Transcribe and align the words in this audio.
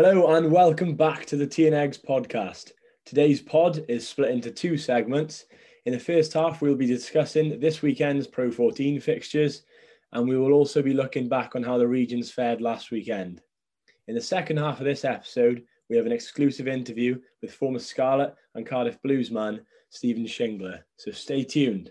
Hello 0.00 0.36
and 0.36 0.52
welcome 0.52 0.94
back 0.94 1.26
to 1.26 1.36
the 1.36 1.44
Tea 1.44 1.66
and 1.66 1.74
Eggs 1.74 1.98
podcast. 1.98 2.70
Today's 3.04 3.42
pod 3.42 3.84
is 3.88 4.06
split 4.06 4.30
into 4.30 4.48
two 4.48 4.76
segments. 4.76 5.46
In 5.86 5.92
the 5.92 5.98
first 5.98 6.32
half, 6.32 6.62
we'll 6.62 6.76
be 6.76 6.86
discussing 6.86 7.58
this 7.58 7.82
weekend's 7.82 8.28
Pro 8.28 8.52
14 8.52 9.00
fixtures, 9.00 9.62
and 10.12 10.28
we 10.28 10.38
will 10.38 10.52
also 10.52 10.82
be 10.82 10.94
looking 10.94 11.28
back 11.28 11.56
on 11.56 11.64
how 11.64 11.78
the 11.78 11.88
regions 11.88 12.30
fared 12.30 12.60
last 12.60 12.92
weekend. 12.92 13.40
In 14.06 14.14
the 14.14 14.20
second 14.20 14.58
half 14.58 14.78
of 14.78 14.84
this 14.84 15.04
episode, 15.04 15.64
we 15.90 15.96
have 15.96 16.06
an 16.06 16.12
exclusive 16.12 16.68
interview 16.68 17.18
with 17.42 17.52
former 17.52 17.80
Scarlet 17.80 18.36
and 18.54 18.64
Cardiff 18.64 19.02
Blues 19.02 19.32
man 19.32 19.62
Steven 19.90 20.26
Shingler. 20.26 20.78
So 20.96 21.10
stay 21.10 21.42
tuned. 21.42 21.90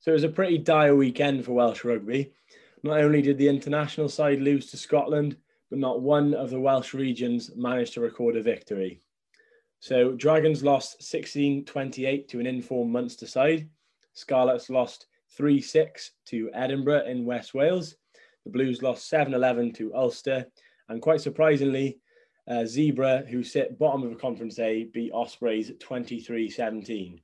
So 0.00 0.10
it 0.10 0.12
was 0.12 0.24
a 0.24 0.28
pretty 0.28 0.58
dire 0.58 0.94
weekend 0.94 1.46
for 1.46 1.52
Welsh 1.52 1.84
rugby. 1.84 2.34
Not 2.82 3.00
only 3.00 3.22
did 3.22 3.38
the 3.38 3.48
international 3.48 4.10
side 4.10 4.42
lose 4.42 4.70
to 4.72 4.76
Scotland, 4.76 5.38
but 5.70 5.78
not 5.78 6.02
one 6.02 6.34
of 6.34 6.50
the 6.50 6.60
Welsh 6.60 6.94
regions 6.94 7.50
managed 7.56 7.94
to 7.94 8.00
record 8.00 8.36
a 8.36 8.42
victory. 8.42 9.00
So 9.80 10.12
Dragons 10.12 10.62
lost 10.62 11.00
16-28 11.00 12.28
to 12.28 12.40
an 12.40 12.46
informed 12.46 12.92
Munster 12.92 13.26
side. 13.26 13.68
Scarlets 14.14 14.70
lost 14.70 15.06
3-6 15.38 16.10
to 16.26 16.50
Edinburgh 16.54 17.06
in 17.06 17.24
West 17.24 17.54
Wales. 17.54 17.96
The 18.44 18.50
Blues 18.50 18.82
lost 18.82 19.10
7-11 19.10 19.74
to 19.76 19.94
Ulster. 19.94 20.46
And 20.88 21.02
quite 21.02 21.20
surprisingly, 21.20 21.98
uh, 22.48 22.64
Zebre, 22.64 23.26
who 23.28 23.42
sit 23.42 23.78
bottom 23.78 24.02
of 24.02 24.10
the 24.10 24.16
Conference 24.16 24.58
A, 24.58 24.84
beat 24.84 25.12
Ospreys 25.12 25.72
23-17. 25.72 27.20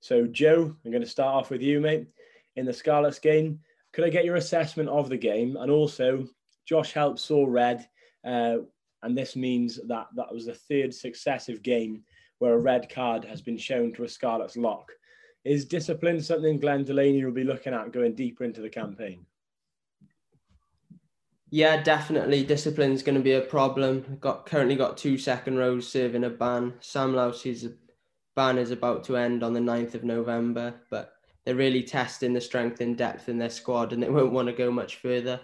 So 0.00 0.26
Joe, 0.26 0.76
I'm 0.84 0.90
going 0.90 1.02
to 1.02 1.08
start 1.08 1.34
off 1.34 1.50
with 1.50 1.62
you, 1.62 1.80
mate. 1.80 2.06
In 2.56 2.66
the 2.66 2.72
Scarlets 2.72 3.18
game, 3.18 3.60
could 3.92 4.04
I 4.04 4.10
get 4.10 4.24
your 4.24 4.36
assessment 4.36 4.88
of 4.88 5.08
the 5.08 5.16
game? 5.16 5.56
And 5.56 5.70
also, 5.70 6.28
Josh 6.66 6.92
Helps 6.92 7.22
saw 7.22 7.44
red 7.46 7.86
uh, 8.24 8.58
and 9.04 9.16
this 9.16 9.36
means 9.36 9.78
that 9.86 10.06
that 10.16 10.32
was 10.32 10.46
the 10.46 10.54
third 10.54 10.92
successive 10.94 11.62
game 11.62 12.02
where 12.38 12.54
a 12.54 12.58
red 12.58 12.88
card 12.88 13.24
has 13.24 13.42
been 13.42 13.58
shown 13.58 13.92
to 13.92 14.04
a 14.04 14.08
Scarlet's 14.08 14.56
lock. 14.56 14.90
Is 15.44 15.66
discipline 15.66 16.22
something 16.22 16.58
Glenn 16.58 16.84
Delaney 16.84 17.22
will 17.22 17.32
be 17.32 17.44
looking 17.44 17.74
at 17.74 17.92
going 17.92 18.14
deeper 18.14 18.44
into 18.44 18.62
the 18.62 18.70
campaign? 18.70 19.26
Yeah, 21.50 21.82
definitely. 21.82 22.44
Discipline 22.44 22.92
is 22.92 23.02
going 23.02 23.16
to 23.16 23.22
be 23.22 23.34
a 23.34 23.42
problem. 23.42 24.16
Got 24.20 24.46
currently 24.46 24.74
got 24.74 24.96
two 24.96 25.18
second 25.18 25.58
rows 25.58 25.86
serving 25.86 26.24
a 26.24 26.30
ban. 26.30 26.72
Sam 26.80 27.12
Lousi's 27.12 27.68
ban 28.34 28.56
is 28.56 28.70
about 28.70 29.04
to 29.04 29.18
end 29.18 29.44
on 29.44 29.52
the 29.52 29.60
9th 29.60 29.94
of 29.94 30.02
November, 30.02 30.74
but 30.90 31.12
they're 31.44 31.54
really 31.54 31.82
testing 31.82 32.32
the 32.32 32.40
strength 32.40 32.80
and 32.80 32.96
depth 32.96 33.28
in 33.28 33.38
their 33.38 33.50
squad, 33.50 33.92
and 33.92 34.02
they 34.02 34.08
won't 34.08 34.32
want 34.32 34.48
to 34.48 34.54
go 34.54 34.70
much 34.70 34.96
further. 34.96 35.40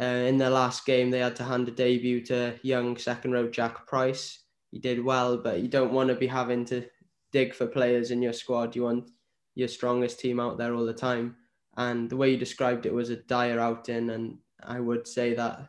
Uh, 0.00 0.04
in 0.04 0.36
their 0.36 0.50
last 0.50 0.84
game, 0.84 1.10
they 1.10 1.20
had 1.20 1.36
to 1.36 1.44
hand 1.44 1.68
a 1.68 1.70
debut 1.70 2.20
to 2.26 2.54
young 2.62 2.96
second 2.96 3.32
row 3.32 3.48
Jack 3.48 3.86
Price. 3.86 4.40
He 4.70 4.78
did 4.78 5.02
well, 5.02 5.38
but 5.38 5.60
you 5.60 5.68
don't 5.68 5.92
want 5.92 6.08
to 6.10 6.14
be 6.14 6.26
having 6.26 6.64
to 6.66 6.84
dig 7.32 7.54
for 7.54 7.66
players 7.66 8.10
in 8.10 8.20
your 8.20 8.34
squad. 8.34 8.76
You 8.76 8.82
want 8.82 9.10
your 9.54 9.68
strongest 9.68 10.20
team 10.20 10.38
out 10.38 10.58
there 10.58 10.74
all 10.74 10.84
the 10.84 10.92
time. 10.92 11.36
And 11.78 12.10
the 12.10 12.16
way 12.16 12.30
you 12.30 12.36
described 12.36 12.86
it 12.86 12.92
was 12.92 13.10
a 13.10 13.16
dire 13.16 13.58
outing. 13.58 14.10
And 14.10 14.38
I 14.62 14.80
would 14.80 15.08
say 15.08 15.34
that 15.34 15.68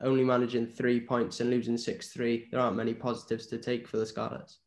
only 0.00 0.24
managing 0.24 0.66
three 0.66 1.00
points 1.00 1.40
and 1.40 1.50
losing 1.50 1.76
6 1.76 2.08
3, 2.08 2.48
there 2.50 2.60
aren't 2.60 2.76
many 2.76 2.94
positives 2.94 3.46
to 3.48 3.58
take 3.58 3.86
for 3.86 3.98
the 3.98 4.06
Scarlets. 4.06 4.58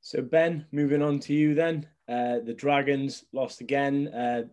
So, 0.00 0.22
Ben, 0.22 0.66
moving 0.72 1.02
on 1.02 1.18
to 1.20 1.34
you 1.34 1.54
then. 1.54 1.86
Uh, 2.08 2.38
the 2.44 2.54
Dragons 2.54 3.24
lost 3.32 3.60
again 3.60 4.08
uh, 4.08 4.44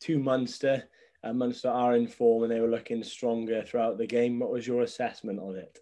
to 0.00 0.18
Munster 0.18 0.84
uh, 1.24 1.32
Munster 1.32 1.68
are 1.68 1.96
in 1.96 2.06
form 2.06 2.44
and 2.44 2.52
they 2.52 2.60
were 2.60 2.68
looking 2.68 3.02
stronger 3.02 3.62
throughout 3.62 3.98
the 3.98 4.06
game. 4.06 4.38
What 4.38 4.52
was 4.52 4.66
your 4.66 4.82
assessment 4.82 5.40
on 5.40 5.56
it? 5.56 5.78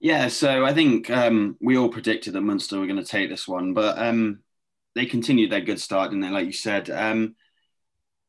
Yeah, 0.00 0.28
so 0.28 0.64
I 0.64 0.74
think 0.74 1.10
um, 1.10 1.56
we 1.60 1.78
all 1.78 1.88
predicted 1.88 2.34
that 2.34 2.42
Munster 2.42 2.78
were 2.78 2.86
going 2.86 3.02
to 3.02 3.04
take 3.04 3.30
this 3.30 3.48
one, 3.48 3.72
but 3.72 3.98
um, 3.98 4.40
they 4.94 5.06
continued 5.06 5.50
their 5.50 5.60
good 5.60 5.80
start, 5.80 6.10
didn't 6.10 6.22
they? 6.22 6.30
Like 6.30 6.46
you 6.46 6.52
said, 6.52 6.90
um, 6.90 7.36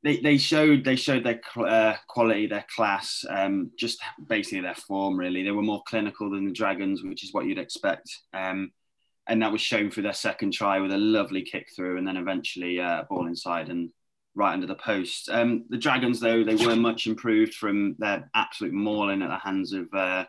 they, 0.04 0.18
they 0.22 0.38
showed 0.38 0.86
they 0.86 0.96
showed 0.96 1.26
their 1.26 1.42
uh, 1.58 1.96
quality, 2.08 2.48
their 2.48 2.66
class, 2.74 3.26
um, 3.28 3.72
just 3.78 4.00
basically 4.26 4.62
their 4.62 4.76
form. 4.76 5.18
Really, 5.18 5.44
they 5.44 5.52
were 5.52 5.64
more 5.64 5.84
clinical 5.88 6.30
than 6.30 6.46
the 6.46 6.54
Dragons, 6.54 7.04
which 7.04 7.24
is 7.24 7.34
what 7.34 7.46
you'd 7.46 7.58
expect, 7.58 8.10
um, 8.34 8.72
and 9.28 9.42
that 9.42 9.52
was 9.52 9.62
shown 9.62 9.90
through 9.90 10.04
their 10.04 10.14
second 10.14 10.54
try 10.54 10.80
with 10.80 10.94
a 10.94 10.98
lovely 10.98 11.42
kick 11.42 11.68
through, 11.76 11.98
and 11.98 12.08
then 12.08 12.18
eventually 12.18 12.80
uh, 12.80 13.04
ball 13.10 13.28
inside 13.28 13.70
and 13.70 13.90
right 14.35 14.53
under 14.53 14.68
the 14.68 14.75
post. 14.75 15.29
Um, 15.29 15.66
the 15.69 15.78
Dragons, 15.78 16.19
though, 16.19 16.44
they 16.44 16.56
were 16.56 16.75
much 16.75 17.07
improved 17.07 17.53
from 17.53 17.96
their 17.97 18.29
absolute 18.35 18.73
mauling 18.73 19.22
at 19.22 19.29
the 19.29 19.38
hands 19.38 19.73
of 19.73 19.91
uh, 19.94 20.25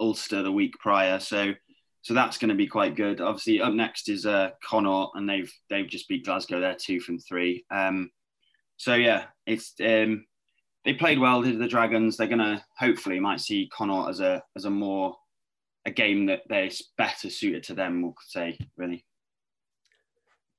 Ulster 0.00 0.42
the 0.42 0.52
week 0.52 0.78
prior. 0.78 1.20
So, 1.20 1.52
so 2.02 2.14
that's 2.14 2.38
going 2.38 2.48
to 2.48 2.54
be 2.54 2.66
quite 2.66 2.96
good. 2.96 3.20
Obviously, 3.20 3.60
up 3.60 3.74
next 3.74 4.08
is 4.08 4.24
uh, 4.26 4.50
and 4.72 5.28
they've 5.28 5.52
they've 5.68 5.88
just 5.88 6.08
beat 6.08 6.24
Glasgow 6.24 6.60
there 6.60 6.74
two 6.74 7.00
from 7.00 7.18
three. 7.18 7.64
Um, 7.70 8.10
so 8.78 8.94
yeah, 8.94 9.24
it's 9.46 9.74
um, 9.84 10.24
they 10.84 10.94
played 10.94 11.18
well. 11.18 11.42
Did 11.42 11.58
the 11.58 11.68
Dragons. 11.68 12.16
They're 12.16 12.26
going 12.26 12.38
to 12.38 12.64
hopefully 12.78 13.20
might 13.20 13.40
see 13.40 13.70
Connacht 13.70 14.08
as 14.08 14.20
a 14.20 14.42
as 14.56 14.64
a 14.64 14.70
more 14.70 15.16
a 15.84 15.90
game 15.90 16.26
that 16.26 16.42
they're 16.48 16.70
better 16.96 17.28
suited 17.28 17.64
to 17.64 17.74
them. 17.74 18.02
We'll 18.02 18.14
say 18.26 18.58
really. 18.76 19.04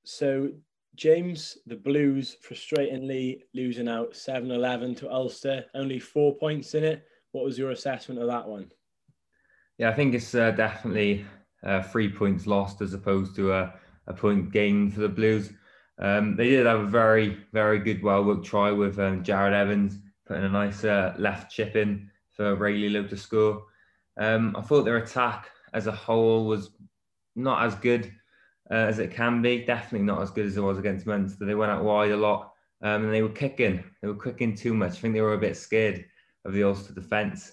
So 0.04 0.50
James, 0.96 1.58
the 1.66 1.76
Blues 1.76 2.36
frustratingly 2.46 3.42
losing 3.54 3.88
out 3.88 4.14
7 4.14 4.50
11 4.50 4.94
to 4.96 5.10
Ulster, 5.10 5.64
only 5.74 5.98
four 5.98 6.34
points 6.36 6.74
in 6.74 6.84
it. 6.84 7.06
What 7.32 7.44
was 7.44 7.58
your 7.58 7.70
assessment 7.70 8.20
of 8.20 8.26
that 8.28 8.46
one? 8.46 8.70
Yeah, 9.78 9.88
I 9.88 9.94
think 9.94 10.14
it's 10.14 10.34
uh, 10.34 10.50
definitely 10.50 11.24
uh, 11.64 11.82
three 11.82 12.10
points 12.10 12.46
lost 12.46 12.82
as 12.82 12.92
opposed 12.92 13.34
to 13.36 13.52
a, 13.52 13.74
a 14.06 14.12
point 14.12 14.52
gained 14.52 14.94
for 14.94 15.00
the 15.00 15.08
Blues. 15.08 15.50
Um, 15.98 16.36
they 16.36 16.50
did 16.50 16.66
have 16.66 16.80
a 16.80 16.86
very, 16.86 17.38
very 17.52 17.78
good, 17.78 18.02
well 18.02 18.24
worked 18.24 18.44
try 18.44 18.70
with 18.70 18.98
um, 18.98 19.22
Jarrod 19.22 19.52
Evans 19.52 19.98
putting 20.26 20.44
a 20.44 20.48
nice 20.48 20.84
uh, 20.84 21.14
left 21.18 21.50
chip 21.50 21.74
in 21.74 22.10
for 22.30 22.54
Rey 22.54 22.76
Lee-Lo 22.76 23.04
to 23.04 23.16
score. 23.16 23.64
Um, 24.18 24.54
I 24.56 24.62
thought 24.62 24.84
their 24.84 24.98
attack 24.98 25.48
as 25.72 25.86
a 25.86 25.92
whole 25.92 26.46
was 26.46 26.70
not 27.34 27.64
as 27.64 27.74
good 27.76 28.12
uh, 28.72 28.86
as 28.88 28.98
it 28.98 29.12
can 29.12 29.42
be. 29.42 29.64
Definitely 29.64 30.06
not 30.06 30.22
as 30.22 30.30
good 30.30 30.46
as 30.46 30.56
it 30.56 30.62
was 30.62 30.78
against 30.78 31.06
Munster. 31.06 31.44
They 31.44 31.54
went 31.54 31.70
out 31.70 31.84
wide 31.84 32.10
a 32.10 32.16
lot 32.16 32.52
um, 32.82 33.04
and 33.04 33.12
they 33.12 33.22
were 33.22 33.28
kicking. 33.28 33.84
They 34.00 34.08
were 34.08 34.14
kicking 34.14 34.56
too 34.56 34.72
much. 34.74 34.92
I 34.92 35.00
think 35.00 35.14
they 35.14 35.20
were 35.20 35.34
a 35.34 35.38
bit 35.38 35.56
scared 35.56 36.06
of 36.44 36.54
the 36.54 36.64
Ulster 36.64 36.94
defence. 36.94 37.52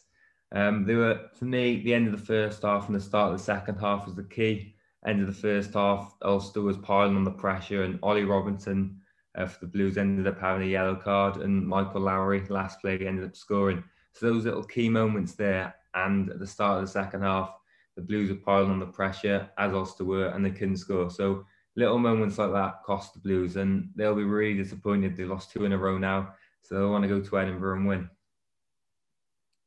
Um, 0.51 0.85
they 0.85 0.95
were, 0.95 1.27
for 1.35 1.45
me, 1.45 1.83
the 1.83 1.93
end 1.93 2.07
of 2.07 2.13
the 2.13 2.25
first 2.25 2.63
half 2.63 2.87
and 2.87 2.95
the 2.95 3.01
start 3.01 3.31
of 3.31 3.37
the 3.37 3.43
second 3.43 3.75
half 3.75 4.05
was 4.05 4.15
the 4.15 4.23
key. 4.23 4.75
End 5.05 5.21
of 5.21 5.27
the 5.27 5.33
first 5.33 5.73
half, 5.73 6.15
Ulster 6.23 6.61
was 6.61 6.77
piling 6.77 7.15
on 7.15 7.23
the 7.23 7.31
pressure, 7.31 7.83
and 7.83 7.99
Ollie 8.01 8.25
Robinson 8.25 8.99
uh, 9.37 9.45
for 9.45 9.59
the 9.61 9.71
Blues 9.71 9.97
ended 9.97 10.27
up 10.27 10.39
having 10.39 10.67
a 10.67 10.71
yellow 10.71 10.95
card, 10.95 11.37
and 11.37 11.65
Michael 11.65 12.01
Lowry, 12.01 12.45
last 12.49 12.81
play, 12.81 12.99
ended 12.99 13.23
up 13.23 13.35
scoring. 13.35 13.83
So 14.13 14.25
those 14.25 14.45
little 14.45 14.63
key 14.63 14.89
moments 14.89 15.35
there, 15.35 15.75
and 15.93 16.29
at 16.29 16.39
the 16.39 16.47
start 16.47 16.79
of 16.79 16.85
the 16.85 16.91
second 16.91 17.21
half, 17.21 17.53
the 17.99 18.05
Blues 18.05 18.29
were 18.29 18.37
piling 18.37 18.71
on 18.71 18.79
the 18.79 18.85
pressure 18.85 19.49
as 19.57 19.73
Ulster 19.73 20.05
were, 20.05 20.27
and 20.27 20.45
they 20.45 20.51
couldn't 20.51 20.77
score. 20.77 21.09
So 21.09 21.45
little 21.75 21.99
moments 21.99 22.37
like 22.37 22.53
that 22.53 22.83
cost 22.85 23.13
the 23.13 23.19
Blues, 23.19 23.57
and 23.57 23.89
they'll 23.95 24.15
be 24.15 24.23
really 24.23 24.61
disappointed. 24.61 25.17
They 25.17 25.25
lost 25.25 25.51
two 25.51 25.65
in 25.65 25.73
a 25.73 25.77
row 25.77 25.97
now, 25.97 26.33
so 26.61 26.75
they 26.75 26.85
want 26.85 27.03
to 27.03 27.09
go 27.09 27.19
to 27.19 27.39
Edinburgh 27.39 27.77
and 27.77 27.87
win. 27.87 28.09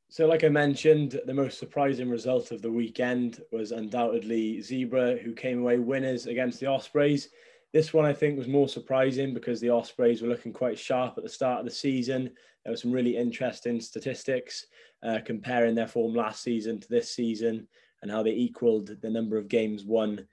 So, 0.08 0.26
like 0.26 0.44
I 0.44 0.48
mentioned, 0.48 1.20
the 1.26 1.34
most 1.34 1.58
surprising 1.58 2.08
result 2.10 2.52
of 2.52 2.60
the 2.60 2.70
weekend 2.70 3.40
was 3.50 3.72
undoubtedly 3.72 4.58
Zebre, 4.58 5.20
who 5.22 5.32
came 5.32 5.60
away 5.60 5.78
winners 5.78 6.26
against 6.26 6.60
the 6.60 6.66
Ospreys. 6.66 7.28
This 7.72 7.94
one, 7.94 8.04
I 8.04 8.12
think, 8.12 8.36
was 8.38 8.48
more 8.48 8.68
surprising 8.68 9.32
because 9.32 9.60
the 9.60 9.70
Ospreys 9.70 10.20
were 10.20 10.28
looking 10.28 10.52
quite 10.52 10.78
sharp 10.78 11.14
at 11.16 11.22
the 11.22 11.30
start 11.30 11.60
of 11.60 11.64
the 11.64 11.70
season. 11.70 12.30
There 12.64 12.72
were 12.72 12.76
some 12.76 12.92
really 12.92 13.16
interesting 13.16 13.80
statistics 13.80 14.66
uh, 15.02 15.20
comparing 15.24 15.74
their 15.74 15.88
form 15.88 16.14
last 16.14 16.42
season 16.42 16.78
to 16.80 16.88
this 16.88 17.14
season 17.14 17.66
and 18.02 18.10
how 18.10 18.22
they 18.22 18.32
equaled 18.32 19.00
the 19.00 19.10
number 19.10 19.36
of 19.38 19.48
games 19.48 19.84
won 19.84 20.26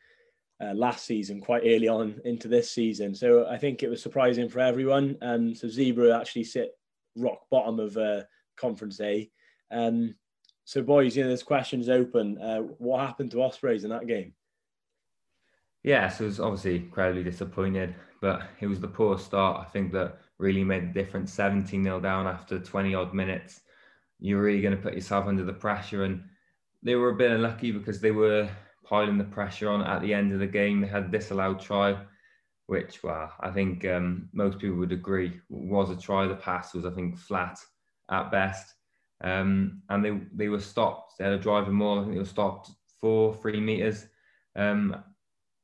uh, 0.61 0.73
last 0.73 1.05
season 1.05 1.39
quite 1.39 1.63
early 1.65 1.87
on 1.87 2.19
into 2.25 2.47
this 2.47 2.71
season. 2.71 3.15
So 3.15 3.47
I 3.47 3.57
think 3.57 3.81
it 3.81 3.89
was 3.89 4.01
surprising 4.01 4.49
for 4.49 4.59
everyone. 4.59 5.17
Um, 5.21 5.55
so 5.55 5.67
Zebre 5.67 6.17
actually 6.17 6.43
sit 6.43 6.71
rock 7.15 7.41
bottom 7.49 7.79
of 7.79 7.95
uh, 7.97 8.23
Conference 8.57 8.99
A. 8.99 9.29
Um, 9.71 10.15
so 10.65 10.81
boys, 10.81 11.15
you 11.15 11.23
know, 11.23 11.29
this 11.29 11.43
question's 11.43 11.89
open. 11.89 12.37
Uh, 12.37 12.59
what 12.59 13.05
happened 13.05 13.31
to 13.31 13.41
Ospreys 13.41 13.83
in 13.83 13.89
that 13.91 14.07
game? 14.07 14.33
Yeah, 15.83 16.09
so 16.09 16.25
it 16.25 16.27
was 16.27 16.39
obviously 16.39 16.75
incredibly 16.75 17.23
disappointed, 17.23 17.95
but 18.21 18.43
it 18.59 18.67
was 18.67 18.81
the 18.81 18.87
poor 18.87 19.17
start. 19.17 19.65
I 19.65 19.69
think 19.69 19.93
that 19.93 20.19
really 20.37 20.63
made 20.63 20.89
the 20.89 21.01
difference. 21.01 21.33
17 21.33 21.83
0 21.83 21.99
down 22.01 22.27
after 22.27 22.59
20 22.59 22.93
odd 22.95 23.13
minutes. 23.13 23.61
You're 24.19 24.41
really 24.41 24.61
going 24.61 24.75
to 24.75 24.81
put 24.81 24.93
yourself 24.93 25.27
under 25.27 25.45
the 25.45 25.53
pressure. 25.53 26.03
And 26.03 26.23
they 26.83 26.95
were 26.95 27.09
a 27.09 27.15
bit 27.15 27.31
unlucky 27.31 27.71
because 27.71 27.99
they 28.01 28.11
were 28.11 28.49
piling 28.85 29.17
the 29.17 29.23
pressure 29.25 29.69
on 29.69 29.81
at 29.81 30.01
the 30.01 30.13
end 30.13 30.31
of 30.33 30.39
the 30.39 30.47
game. 30.47 30.81
They 30.81 30.87
had 30.87 31.05
a 31.05 31.09
disallowed 31.09 31.59
try, 31.59 31.97
which, 32.67 33.03
well, 33.03 33.31
I 33.39 33.51
think 33.51 33.85
um, 33.85 34.29
most 34.33 34.59
people 34.59 34.77
would 34.77 34.91
agree 34.91 35.39
was 35.49 35.89
a 35.89 35.95
try. 35.95 36.27
The 36.27 36.35
pass 36.35 36.73
was, 36.73 36.85
I 36.85 36.91
think, 36.91 37.17
flat 37.17 37.59
at 38.09 38.31
best. 38.31 38.73
um, 39.21 39.81
and 39.89 40.03
they 40.03 40.19
they 40.33 40.47
were 40.49 40.59
stopped. 40.59 41.13
They 41.17 41.25
had 41.25 41.33
a 41.33 41.39
driving 41.39 41.73
maul. 41.75 41.99
I 41.99 42.01
think 42.03 42.13
they 42.13 42.19
were 42.19 42.25
stopped 42.25 42.71
four 42.99 43.33
three 43.35 43.59
meters 43.59 44.07
um, 44.55 44.95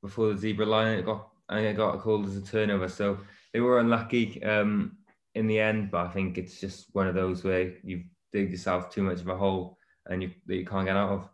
before 0.02 0.34
the 0.34 0.54
Zebre 0.54 0.68
line. 0.68 0.98
It 1.00 1.06
got 1.06 1.30
and 1.50 1.66
it 1.66 1.78
got 1.78 2.02
called 2.02 2.26
as 2.28 2.36
a 2.38 2.42
turnover. 2.42 2.88
So 2.90 3.20
they 3.54 3.62
were 3.62 3.80
unlucky 3.80 4.44
um, 4.44 4.98
in 5.36 5.48
the 5.48 5.60
end. 5.60 5.92
But 5.92 6.08
I 6.08 6.10
think 6.10 6.38
it's 6.38 6.60
just 6.60 6.88
one 6.94 7.08
of 7.08 7.16
those 7.16 7.44
where 7.44 7.74
you 7.84 8.04
dig 8.34 8.52
yourself 8.52 8.90
too 8.90 9.04
much 9.04 9.22
of 9.22 9.30
a 9.30 9.38
hole 9.38 9.78
and 10.08 10.24
you 10.24 10.32
that 10.48 10.56
you 10.56 10.66
can't 10.66 10.86
get 10.86 10.96
out 10.96 11.12
of. 11.12 11.30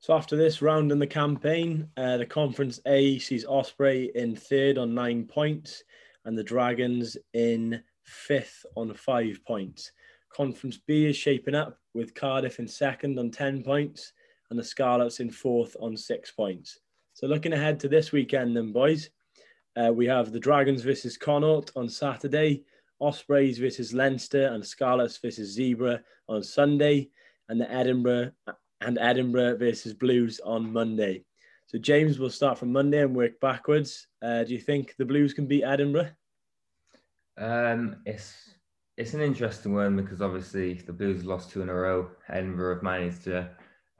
So 0.00 0.14
after 0.14 0.36
this 0.36 0.60
round 0.60 0.92
in 0.92 0.98
the 0.98 1.06
campaign, 1.06 1.88
uh, 1.96 2.18
the 2.18 2.26
Conference 2.26 2.80
A 2.86 3.18
sees 3.18 3.46
Osprey 3.46 4.10
in 4.14 4.36
third 4.36 4.76
on 4.76 4.94
nine 4.94 5.24
points, 5.24 5.82
and 6.24 6.36
the 6.36 6.44
Dragons 6.44 7.16
in 7.32 7.82
fifth 8.02 8.66
on 8.76 8.92
five 8.94 9.40
points. 9.46 9.92
Conference 10.30 10.78
B 10.86 11.06
is 11.06 11.16
shaping 11.16 11.54
up 11.54 11.78
with 11.94 12.14
Cardiff 12.14 12.58
in 12.58 12.66
second 12.66 13.18
on 13.18 13.30
10 13.30 13.62
points 13.62 14.12
and 14.50 14.58
the 14.58 14.64
Scarlets 14.64 15.20
in 15.20 15.30
fourth 15.30 15.76
on 15.80 15.96
six 15.96 16.30
points. 16.30 16.80
So 17.14 17.26
looking 17.26 17.52
ahead 17.52 17.78
to 17.80 17.88
this 17.88 18.12
weekend, 18.12 18.56
then, 18.56 18.72
boys, 18.72 19.10
uh, 19.76 19.92
we 19.92 20.06
have 20.06 20.32
the 20.32 20.40
Dragons 20.40 20.82
versus 20.82 21.16
Connacht 21.16 21.70
on 21.76 21.88
Saturday, 21.88 22.64
Ospreys 23.00 23.58
versus 23.58 23.94
Leinster, 23.94 24.48
and 24.48 24.64
Scarlets 24.64 25.18
versus 25.18 25.56
Zebre 25.56 26.00
on 26.28 26.42
Sunday, 26.42 27.10
and 27.48 27.60
the 27.60 27.70
Edinburgh 27.70 28.32
and 28.80 28.98
Edinburgh 28.98 29.56
versus 29.56 29.94
Blues 29.94 30.40
on 30.44 30.72
Monday. 30.72 31.24
So 31.66 31.78
James 31.78 32.18
we'll 32.18 32.30
start 32.30 32.58
from 32.58 32.72
Monday 32.72 33.02
and 33.02 33.14
work 33.14 33.40
backwards. 33.40 34.06
Uh, 34.22 34.44
do 34.44 34.52
you 34.52 34.60
think 34.60 34.94
the 34.98 35.04
Blues 35.04 35.32
can 35.32 35.46
beat 35.46 35.64
Edinburgh? 35.64 36.10
Um, 37.38 37.96
it's 38.06 38.50
it's 38.96 39.14
an 39.14 39.20
interesting 39.20 39.74
one 39.74 39.96
because 39.96 40.22
obviously 40.22 40.74
the 40.74 40.92
Blues 40.92 41.24
lost 41.24 41.50
two 41.50 41.62
in 41.62 41.68
a 41.68 41.74
row. 41.74 42.10
Edinburgh 42.28 42.74
have 42.74 42.82
managed 42.82 43.24
to 43.24 43.50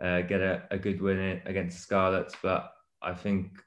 uh, 0.01 0.21
get 0.23 0.41
a, 0.41 0.63
a 0.71 0.79
good 0.79 1.01
win 1.01 1.41
against 1.47 1.77
the 1.77 1.83
Scarlets, 1.83 2.37
but 2.43 2.73
I 3.03 3.13
think 3.13 3.61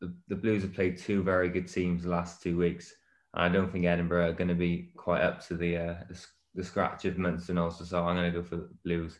the, 0.00 0.14
the 0.28 0.36
Blues 0.36 0.62
have 0.62 0.72
played 0.72 0.98
two 0.98 1.22
very 1.22 1.48
good 1.48 1.68
teams 1.68 2.04
the 2.04 2.10
last 2.10 2.42
two 2.42 2.56
weeks. 2.56 2.94
I 3.34 3.48
don't 3.48 3.70
think 3.70 3.84
Edinburgh 3.84 4.30
are 4.30 4.32
going 4.34 4.48
to 4.48 4.54
be 4.54 4.92
quite 4.96 5.22
up 5.22 5.46
to 5.48 5.56
the 5.56 5.76
uh, 5.76 5.94
the, 6.08 6.26
the 6.54 6.64
scratch 6.64 7.04
of 7.04 7.18
Munster 7.18 7.58
also. 7.58 7.84
So 7.84 8.04
I'm 8.04 8.16
going 8.16 8.32
to 8.32 8.38
go 8.38 8.44
for 8.44 8.56
the 8.56 8.68
Blues. 8.84 9.18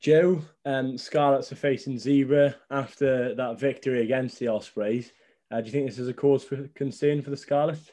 Joe, 0.00 0.42
um, 0.64 0.98
Scarlets 0.98 1.52
are 1.52 1.56
facing 1.56 1.96
Zebre 1.96 2.54
after 2.70 3.34
that 3.36 3.60
victory 3.60 4.02
against 4.02 4.38
the 4.38 4.48
Ospreys. 4.48 5.12
Uh, 5.50 5.60
do 5.60 5.66
you 5.66 5.72
think 5.72 5.86
this 5.86 5.98
is 5.98 6.08
a 6.08 6.14
cause 6.14 6.42
for 6.42 6.66
concern 6.74 7.22
for 7.22 7.30
the 7.30 7.36
Scarlets? 7.36 7.92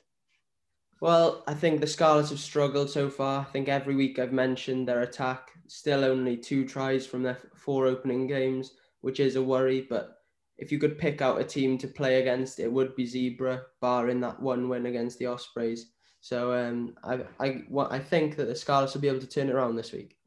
Well, 1.01 1.43
I 1.47 1.53
think 1.53 1.79
the 1.79 1.87
Scarlets 1.87 2.31
have 2.31 2.39
struggled 2.39 2.89
so 2.89 3.09
far. 3.09 3.41
I 3.41 3.51
think 3.51 3.69
every 3.69 3.95
week 3.95 4.17
I've 4.17 4.33
mentioned 4.33 4.87
their 4.87 5.01
attack. 5.01 5.51
Still 5.67 6.03
only 6.03 6.35
two 6.35 6.67
tries 6.67 7.05
from 7.05 7.21
their 7.21 7.37
four 7.55 7.85
opening 7.85 8.27
games, 8.27 8.73
which 9.01 9.19
is 9.19 9.35
a 9.35 9.43
worry. 9.43 9.85
But 9.87 10.17
if 10.57 10.71
you 10.71 10.79
could 10.79 10.97
pick 10.97 11.21
out 11.21 11.39
a 11.39 11.43
team 11.43 11.77
to 11.77 11.87
play 11.87 12.19
against, 12.19 12.59
it 12.59 12.71
would 12.71 12.95
be 12.95 13.05
Zebre, 13.05 13.61
barring 13.79 14.19
that 14.21 14.41
one 14.41 14.67
win 14.67 14.87
against 14.87 15.19
the 15.19 15.27
Ospreys. 15.27 15.91
So 16.21 16.53
um, 16.53 16.95
I, 17.03 17.19
I, 17.39 17.63
I 17.89 17.99
think 17.99 18.35
that 18.35 18.45
the 18.45 18.55
Scarlets 18.55 18.93
will 18.93 19.01
be 19.01 19.07
able 19.07 19.21
to 19.21 19.27
turn 19.27 19.49
it 19.49 19.55
around 19.55 19.75
this 19.75 19.91
week. 19.91 20.17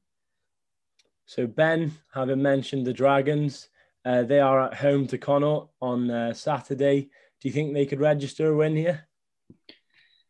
So 1.27 1.47
Ben, 1.47 1.93
having 2.12 2.43
mentioned 2.43 2.87
the 2.87 2.93
Dragons, 2.93 3.69
uh, 4.05 4.23
they 4.23 4.41
are 4.41 4.61
at 4.62 4.75
home 4.75 5.06
to 5.09 5.19
Connacht 5.19 5.71
on 5.81 6.11
uh, 6.11 6.35
Saturday. 6.35 7.03
Do 7.41 7.49
you 7.49 7.53
think 7.53 7.73
they 7.73 7.87
could 7.87 8.00
register 8.00 8.50
a 8.50 8.56
win 8.56 8.77
here? 8.77 9.06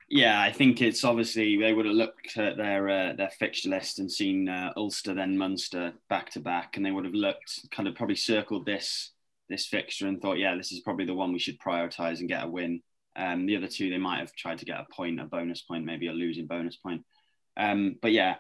Yeah, 0.09 0.38
I 0.38 0.53
think 0.53 0.82
it's 0.82 1.05
obviously 1.05 1.56
they 1.56 1.73
would 1.73 1.87
have 1.87 1.94
looked 1.94 2.37
at 2.37 2.58
their 2.58 2.88
uh, 2.88 3.12
their 3.15 3.31
fixture 3.31 3.70
list 3.70 3.99
and 3.99 4.12
seen 4.12 4.47
uh, 4.47 4.70
Ulster 4.76 5.15
then 5.15 5.38
Munster 5.38 5.94
back 6.11 6.29
to 6.32 6.41
back, 6.41 6.76
and 6.76 6.85
they 6.85 6.91
would 6.91 7.06
have 7.06 7.15
looked 7.15 7.70
kind 7.70 7.88
of 7.88 7.94
probably 7.94 8.17
circled 8.17 8.67
this 8.67 9.12
this 9.49 9.67
fixture 9.67 10.06
and 10.06 10.20
thought, 10.20 10.38
yeah, 10.38 10.55
this 10.55 10.70
is 10.70 10.81
probably 10.81 11.06
the 11.06 11.15
one 11.15 11.32
we 11.32 11.38
should 11.38 11.58
prioritise 11.58 12.20
and 12.20 12.29
get 12.29 12.44
a 12.44 12.49
win. 12.49 12.82
Um, 13.17 13.47
the 13.47 13.56
other 13.56 13.69
two 13.69 13.91
they 13.91 13.99
might 13.99 14.20
have 14.20 14.35
tried 14.35 14.59
to 14.59 14.64
get 14.64 14.81
a 14.81 14.87
point, 14.93 15.20
a 15.20 15.25
bonus 15.25 15.62
point, 15.62 15.85
maybe 15.85 16.06
a 16.06 16.12
losing 16.12 16.47
bonus 16.47 16.76
point. 16.76 17.05
Um, 17.56 17.97
but 18.00 18.12
yeah, 18.12 18.37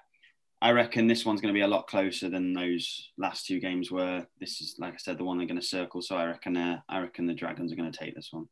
I 0.62 0.70
reckon 0.70 1.08
this 1.08 1.26
one's 1.26 1.40
going 1.40 1.52
to 1.52 1.58
be 1.58 1.64
a 1.64 1.68
lot 1.68 1.88
closer 1.88 2.28
than 2.28 2.52
those 2.52 3.10
last 3.18 3.46
two 3.46 3.58
games 3.58 3.90
were. 3.90 4.24
This 4.38 4.60
is, 4.60 4.76
like 4.78 4.94
I 4.94 4.98
said, 4.98 5.18
the 5.18 5.24
one 5.24 5.36
they're 5.36 5.46
going 5.46 5.60
to 5.60 5.66
circle. 5.66 6.00
So 6.02 6.16
I 6.16 6.26
reckon, 6.26 6.56
uh, 6.56 6.78
I 6.88 7.00
reckon 7.00 7.26
the 7.26 7.34
Dragons 7.34 7.72
are 7.72 7.76
going 7.76 7.90
to 7.90 7.98
take 7.98 8.14
this 8.14 8.28
one. 8.30 8.46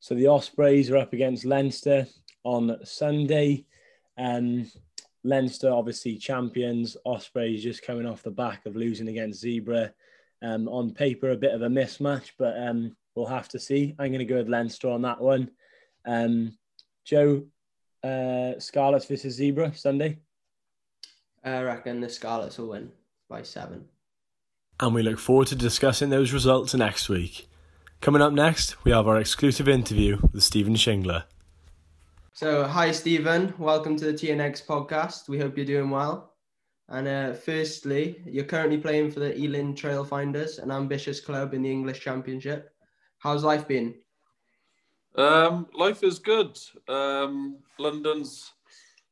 So 0.00 0.14
the 0.14 0.26
Ospreys 0.26 0.90
are 0.90 0.98
up 0.98 1.14
against 1.14 1.44
Leinster 1.46 2.06
on 2.44 2.76
Sunday. 2.84 3.64
Um, 4.18 4.70
Leinster, 5.24 5.70
obviously 5.70 6.18
champions. 6.18 6.96
Ospreys 7.04 7.62
just 7.62 7.82
coming 7.82 8.06
off 8.06 8.22
the 8.22 8.30
back 8.30 8.66
of 8.66 8.76
losing 8.76 9.08
against 9.08 9.42
Zebre. 9.42 9.92
Um, 10.42 10.68
on 10.68 10.92
paper, 10.92 11.30
a 11.30 11.36
bit 11.36 11.54
of 11.54 11.62
a 11.62 11.68
mismatch, 11.68 12.32
but 12.38 12.54
um, 12.56 12.94
we'll 13.18 13.26
have 13.26 13.48
to 13.48 13.58
see. 13.58 13.94
I'm 13.98 14.08
going 14.08 14.20
to 14.20 14.24
go 14.24 14.36
with 14.36 14.48
Leinster 14.48 14.88
on 14.88 15.02
that 15.02 15.20
one. 15.20 15.50
Um, 16.06 16.56
Joe, 17.04 17.44
uh, 18.04 18.52
Scarlets 18.58 19.06
versus 19.06 19.38
Zebre 19.38 19.76
Sunday. 19.76 20.18
I 21.44 21.62
reckon 21.62 22.00
the 22.00 22.08
Scarlets 22.08 22.58
will 22.58 22.68
win 22.68 22.92
by 23.28 23.42
seven. 23.42 23.86
And 24.80 24.94
we 24.94 25.02
look 25.02 25.18
forward 25.18 25.48
to 25.48 25.56
discussing 25.56 26.10
those 26.10 26.32
results 26.32 26.74
next 26.74 27.08
week. 27.08 27.48
Coming 28.00 28.22
up 28.22 28.32
next, 28.32 28.84
we 28.84 28.92
have 28.92 29.08
our 29.08 29.18
exclusive 29.18 29.68
interview 29.68 30.18
with 30.32 30.44
Steven 30.44 30.74
Shingler. 30.74 31.24
So, 32.32 32.64
hi, 32.64 32.92
Steven. 32.92 33.52
Welcome 33.58 33.96
to 33.96 34.04
the 34.04 34.12
TNX 34.12 34.64
podcast. 34.64 35.28
We 35.28 35.40
hope 35.40 35.56
you're 35.56 35.66
doing 35.66 35.90
well. 35.90 36.34
And 36.88 37.08
uh, 37.08 37.32
firstly, 37.34 38.22
you're 38.24 38.44
currently 38.44 38.78
playing 38.78 39.10
for 39.10 39.18
the 39.18 39.36
Ealing 39.36 39.74
Trailfinders, 39.74 40.62
an 40.62 40.70
ambitious 40.70 41.18
club 41.18 41.52
in 41.52 41.62
the 41.62 41.70
English 41.70 42.00
Championship. 42.00 42.72
How's 43.18 43.42
life 43.42 43.66
been? 43.66 43.94
Um, 45.16 45.66
life 45.74 46.04
is 46.04 46.20
good. 46.20 46.56
Um, 46.86 47.56
London's 47.76 48.52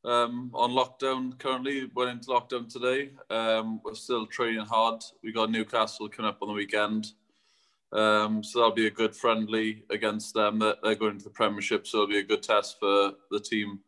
um, 0.04 0.52
on 0.54 0.70
lockdown 0.70 1.36
currently. 1.40 1.90
Went 1.92 2.10
into 2.10 2.28
lockdown 2.28 2.72
today. 2.72 3.10
Um, 3.30 3.80
we're 3.84 3.94
still 3.94 4.24
training 4.26 4.64
hard. 4.64 5.02
We 5.24 5.32
got 5.32 5.50
Newcastle 5.50 6.08
coming 6.08 6.28
up 6.28 6.38
on 6.40 6.48
the 6.48 6.54
weekend. 6.54 7.12
Um, 7.92 8.44
so 8.44 8.60
that'll 8.60 8.74
be 8.74 8.86
a 8.86 8.90
good 8.90 9.16
friendly 9.16 9.82
against 9.90 10.34
them. 10.34 10.60
They're 10.60 10.94
going 10.94 11.12
into 11.12 11.24
the 11.24 11.30
Premiership, 11.30 11.84
so 11.88 11.98
it'll 11.98 12.08
be 12.08 12.18
a 12.18 12.22
good 12.22 12.44
test 12.44 12.78
for 12.78 13.12
the 13.32 13.40
team. 13.40 13.80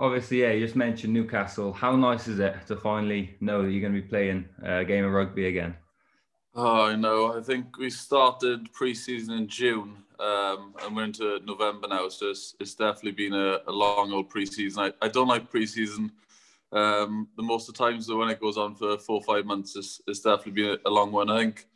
Obviously, 0.00 0.40
yeah, 0.40 0.50
you 0.50 0.64
just 0.64 0.74
mentioned 0.74 1.12
Newcastle. 1.12 1.72
How 1.72 1.94
nice 1.94 2.26
is 2.26 2.40
it 2.40 2.56
to 2.66 2.74
finally 2.74 3.36
know 3.40 3.62
that 3.62 3.70
you're 3.70 3.80
going 3.80 3.94
to 3.94 4.00
be 4.00 4.08
playing 4.08 4.48
a 4.64 4.84
game 4.84 5.04
of 5.04 5.12
rugby 5.12 5.46
again? 5.46 5.76
Oh, 6.54 6.82
I 6.82 6.96
know. 6.96 7.38
I 7.38 7.40
think 7.40 7.78
we 7.78 7.88
started 7.88 8.70
pre-season 8.74 9.32
in 9.34 9.48
June, 9.48 9.96
um, 10.20 10.74
and 10.82 10.94
we're 10.94 11.04
into 11.04 11.40
November 11.46 11.88
now. 11.88 12.10
So 12.10 12.26
it's, 12.28 12.54
it's 12.60 12.74
definitely 12.74 13.12
been 13.12 13.32
a, 13.32 13.60
a 13.66 13.72
long 13.72 14.12
old 14.12 14.28
pre-season. 14.28 14.82
I, 14.82 14.92
I 15.06 15.08
don't 15.08 15.28
like 15.28 15.50
pre-season. 15.50 16.12
Um, 16.70 17.28
the 17.36 17.42
most 17.42 17.68
of 17.68 17.74
the 17.74 17.78
times 17.78 18.10
when 18.10 18.28
it 18.28 18.40
goes 18.40 18.58
on 18.58 18.74
for 18.74 18.98
four 18.98 19.16
or 19.16 19.22
five 19.22 19.46
months, 19.46 19.76
it's, 19.76 20.02
it's 20.06 20.20
definitely 20.20 20.52
been 20.52 20.78
a, 20.84 20.88
a 20.88 20.90
long 20.90 21.10
one. 21.10 21.30
I 21.30 21.38
think 21.38 21.66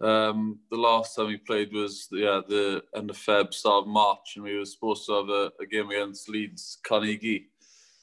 um, 0.00 0.60
the 0.70 0.78
last 0.78 1.14
time 1.14 1.26
we 1.26 1.36
played 1.36 1.72
was 1.72 2.08
yeah 2.10 2.40
the 2.48 2.82
end 2.94 3.10
of 3.10 3.16
Feb, 3.16 3.52
start 3.52 3.84
of 3.84 3.88
March, 3.88 4.34
and 4.36 4.44
we 4.44 4.56
were 4.56 4.64
supposed 4.64 5.04
to 5.06 5.12
have 5.12 5.28
a, 5.28 5.52
a 5.60 5.66
game 5.66 5.90
against 5.90 6.28
Leeds 6.30 6.78
Carnegie. 6.82 7.48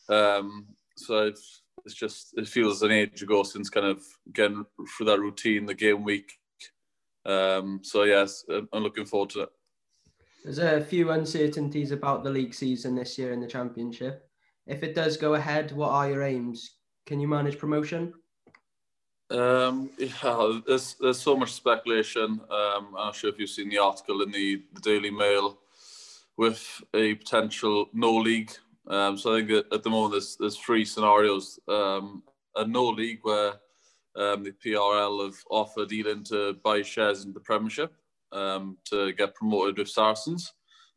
Um, 0.10 0.68
so 0.96 1.28
it's, 1.28 1.62
it's 1.84 1.96
just 1.96 2.34
it 2.38 2.48
feels 2.48 2.82
an 2.82 2.92
age 2.92 3.22
ago 3.22 3.44
since 3.44 3.70
kind 3.70 3.86
of 3.86 4.04
getting 4.34 4.66
through 4.96 5.08
that 5.08 5.20
routine, 5.20 5.66
the 5.66 5.74
game 5.74 6.04
week. 6.04 6.32
Um, 7.26 7.80
so 7.84 8.04
yes, 8.04 8.46
I'm 8.50 8.84
looking 8.84 9.06
forward 9.06 9.32
to 9.32 9.42
it. 9.42 9.50
There's 10.44 10.60
a 10.60 10.82
few 10.82 11.10
uncertainties 11.10 11.92
about 11.92 12.24
the 12.24 12.30
league 12.30 12.54
season 12.54 12.96
this 12.96 13.18
year 13.18 13.34
in 13.34 13.42
the 13.42 13.48
championship. 13.48 14.30
If 14.68 14.84
it 14.84 14.94
does 14.94 15.18
go 15.18 15.34
ahead, 15.34 15.72
what 15.72 15.90
are 15.90 16.10
your 16.10 16.24
aims? 16.24 16.76
Can 17.06 17.20
you 17.20 17.28
manage 17.28 17.58
promotion? 17.58 18.14
Um, 19.32 19.90
yeah, 19.98 20.60
there's 20.68 20.96
there's 21.00 21.20
so 21.20 21.36
much 21.36 21.54
speculation. 21.54 22.40
Um, 22.50 22.88
I'm 22.90 23.08
not 23.08 23.16
sure 23.16 23.32
if 23.32 23.40
you've 23.40 23.50
seen 23.50 23.70
the 23.70 23.80
article 23.80 24.22
in 24.22 24.32
the, 24.32 24.62
the 24.74 24.82
Daily 24.82 25.10
Mail 25.10 25.58
with 26.38 26.84
a 26.94 27.16
potential 27.16 27.88
no 27.94 28.14
league. 28.14 28.52
Um, 28.88 29.18
so 29.18 29.34
I 29.34 29.40
think 29.40 29.66
at, 29.72 29.84
the 29.84 29.90
moment 29.90 30.14
there's 30.14 30.38
there's 30.40 30.58
three 30.58 30.86
scenarios. 30.86 31.60
Um, 31.68 32.24
a 32.56 32.66
no 32.66 32.88
league 32.88 33.20
where 33.24 33.54
um, 34.16 34.44
the 34.44 34.54
PRL 34.66 35.26
have 35.26 35.36
offered 35.50 35.92
Ealing 35.92 36.24
to 36.26 36.54
buy 36.64 36.82
shares 36.82 37.26
in 37.26 37.34
the 37.34 37.40
Premiership 37.40 37.94
um, 38.32 38.78
to 38.86 39.12
get 39.14 39.36
promoted 39.36 39.78
with 39.78 39.90
Saracens. 39.90 40.54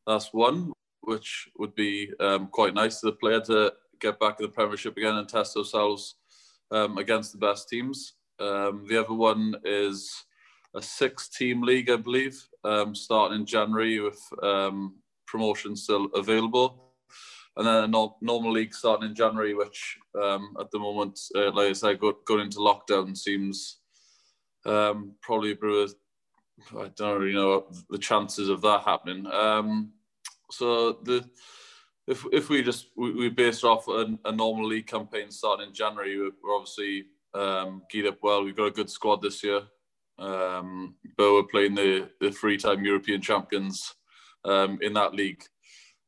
That's 0.07 0.33
one, 0.33 0.73
which 1.01 1.49
would 1.59 1.75
be 1.75 2.13
um, 2.21 2.47
quite 2.49 2.75
nice 2.75 3.01
to 3.01 3.07
the 3.07 3.13
player 3.13 3.41
to 3.41 3.73
get 4.01 4.21
back 4.21 4.39
in 4.39 4.47
the 4.47 4.53
Premiership 4.53 4.97
again 4.97 5.17
and 5.17 5.29
test 5.29 5.57
ourselves 5.57 6.17
um, 6.71 6.99
against 6.99 7.33
the 7.33 7.39
best 7.39 7.69
teams. 7.69 8.15
The 8.39 9.05
other 9.05 9.15
one 9.15 9.57
is 9.65 10.25
a 10.77 10.83
six-team 10.83 11.63
league, 11.63 11.91
I 11.91 11.97
believe, 11.97 12.41
starting 12.93 13.41
in 13.41 13.47
January 13.47 13.99
with 13.99 14.21
promotion 15.27 15.75
still 15.75 16.07
available. 16.15 16.88
And 17.59 17.67
then 17.67 17.85
a 17.85 17.89
no, 17.89 18.17
normal 18.21 18.53
league 18.53 18.73
starting 18.73 19.11
in 19.11 19.15
January, 19.15 19.53
which 19.53 19.99
um, 20.21 20.57
at 20.61 20.71
the 20.71 20.79
moment, 20.79 21.19
uh, 21.35 21.51
like 21.51 21.71
I 21.71 21.73
said, 21.73 21.99
go, 21.99 22.15
going 22.25 22.43
into 22.43 22.59
lockdown 22.59 23.17
seems 23.17 23.79
um, 24.65 25.13
probably 25.21 25.55
bit 25.55 25.91
I 26.77 26.89
don't 26.97 27.21
really 27.21 27.35
know 27.35 27.67
the 27.91 27.99
chances 27.99 28.49
of 28.49 28.63
that 28.63 28.83
happening. 28.83 29.27
Um, 29.27 29.93
so 30.51 30.99
the 31.03 31.29
if 32.07 32.25
if 32.33 32.49
we 32.49 32.63
just 32.63 32.87
we, 32.97 33.13
we 33.13 33.29
based 33.29 33.65
off 33.65 33.87
a, 33.89 34.07
a, 34.25 34.33
normal 34.33 34.67
league 34.67 34.87
campaign 34.87 35.31
starting 35.31 35.69
in 35.69 35.75
January, 35.75 36.19
we're 36.19 36.55
obviously 36.55 37.07
um, 37.35 37.83
geared 37.91 38.07
up 38.07 38.19
well. 38.23 38.45
We've 38.45 38.57
got 38.57 38.67
a 38.67 38.73
good 38.73 38.91
squad 38.91 39.21
this 39.23 39.43
year. 39.45 39.63
Um, 40.19 40.97
but 41.17 41.33
we're 41.33 41.43
playing 41.45 41.75
the 41.75 42.09
the 42.21 42.33
three-time 42.33 42.85
European 42.85 43.21
champions 43.21 43.95
um, 44.45 44.79
in 44.83 44.95
that 44.95 45.15
league. 45.15 45.43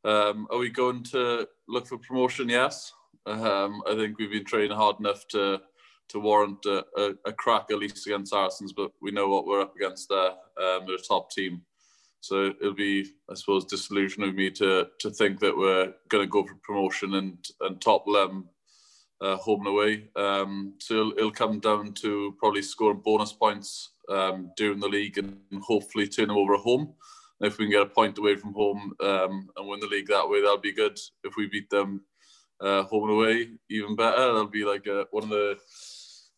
Um, 0.04 0.46
are 0.50 0.58
we 0.58 0.70
going 0.70 1.02
to 1.04 1.46
look 1.68 1.86
for 1.86 1.98
promotion? 1.98 2.48
Yes. 2.48 2.92
Um, 3.26 3.82
I 3.88 3.94
think 3.94 4.18
we've 4.18 4.30
been 4.30 4.44
training 4.44 4.76
hard 4.76 4.96
enough 5.00 5.26
to 5.28 5.60
to 6.08 6.18
warrant 6.18 6.64
a, 6.66 6.84
a, 6.96 7.14
a, 7.26 7.32
crack 7.32 7.66
at 7.70 7.78
least 7.78 8.04
against 8.04 8.32
Saracens, 8.32 8.72
but 8.72 8.90
we 9.00 9.12
know 9.12 9.28
what 9.28 9.46
we're 9.46 9.60
up 9.60 9.76
against 9.76 10.08
there. 10.08 10.30
Um, 10.60 10.84
they're 10.84 10.96
a 10.96 11.02
top 11.06 11.30
team. 11.30 11.62
So 12.20 12.52
it'll 12.60 12.74
be, 12.74 13.12
I 13.30 13.34
suppose, 13.34 13.64
disillusion 13.64 14.24
of 14.24 14.34
me 14.34 14.50
to 14.50 14.88
to 14.98 15.10
think 15.10 15.38
that 15.40 15.56
we're 15.56 15.94
going 16.08 16.24
to 16.24 16.30
go 16.30 16.44
for 16.44 16.54
promotion 16.62 17.14
and 17.14 17.38
and 17.60 17.80
topple 17.80 18.14
them 18.14 18.48
uh, 19.20 19.36
home 19.36 19.60
and 19.60 19.68
away. 19.68 20.08
Um, 20.16 20.74
so 20.78 20.94
it'll, 20.94 21.12
it'll, 21.12 21.30
come 21.30 21.60
down 21.60 21.92
to 21.94 22.34
probably 22.38 22.62
scoring 22.62 23.02
bonus 23.04 23.32
points 23.32 23.90
um, 24.08 24.50
during 24.56 24.80
the 24.80 24.88
league 24.88 25.18
and 25.18 25.38
hopefully 25.62 26.08
turn 26.08 26.28
them 26.28 26.38
over 26.38 26.54
at 26.54 26.60
home. 26.60 26.94
If 27.40 27.58
we 27.58 27.64
can 27.64 27.72
get 27.72 27.82
a 27.82 27.86
point 27.86 28.18
away 28.18 28.36
from 28.36 28.52
home 28.52 28.92
um, 29.00 29.48
and 29.56 29.68
win 29.68 29.80
the 29.80 29.86
league 29.86 30.08
that 30.08 30.28
way, 30.28 30.40
that'll 30.40 30.58
be 30.58 30.74
good. 30.74 30.98
If 31.24 31.36
we 31.36 31.46
beat 31.46 31.70
them 31.70 32.02
uh, 32.60 32.82
home 32.84 33.04
and 33.04 33.12
away, 33.12 33.48
even 33.70 33.96
better. 33.96 34.18
That'll 34.18 34.46
be 34.46 34.64
like 34.64 34.86
a, 34.86 35.06
one 35.10 35.24
of 35.24 35.30
the 35.30 35.56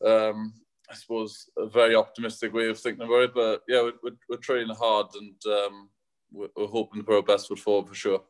um, 0.05 0.55
I 0.93 0.95
suppose, 0.95 1.49
a 1.57 1.67
very 1.67 1.95
optimistic 1.95 2.53
way 2.53 2.69
of 2.69 2.79
thinking 2.79 3.07
about 3.07 3.23
it. 3.23 3.35
But 3.35 3.63
yeah, 3.67 3.83
we're, 3.83 3.93
we're, 4.03 4.17
we're 4.29 4.37
training 4.37 4.75
hard 4.77 5.07
and 5.19 5.35
um, 5.47 5.89
we're, 6.31 6.49
we're, 6.57 6.67
hoping 6.67 7.01
to 7.01 7.05
put 7.05 7.17
our 7.17 7.23
best 7.23 7.49
foot 7.49 7.59
forward 7.59 7.89
for 7.89 7.95
sure. 7.95 8.23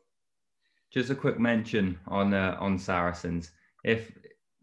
Just 0.91 1.09
a 1.09 1.15
quick 1.15 1.39
mention 1.39 1.99
on 2.07 2.33
uh, 2.33 2.55
on 2.59 2.77
Saracens. 2.77 3.51
If 3.83 4.11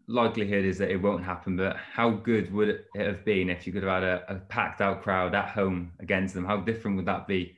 likelihood 0.07 0.65
is 0.65 0.77
that 0.79 0.89
it 0.89 1.01
won't 1.01 1.23
happen, 1.23 1.55
but 1.55 1.75
how 1.75 2.09
good 2.09 2.51
would 2.51 2.69
it 2.69 2.87
have 2.95 3.23
been 3.23 3.49
if 3.49 3.67
you 3.67 3.73
could 3.73 3.83
have 3.83 4.01
had 4.01 4.03
a, 4.03 4.23
a 4.29 4.35
packed 4.35 4.81
out 4.81 5.03
crowd 5.03 5.35
at 5.35 5.49
home 5.49 5.91
against 5.99 6.33
them? 6.33 6.45
How 6.45 6.57
different 6.57 6.97
would 6.97 7.05
that 7.05 7.27
be 7.27 7.57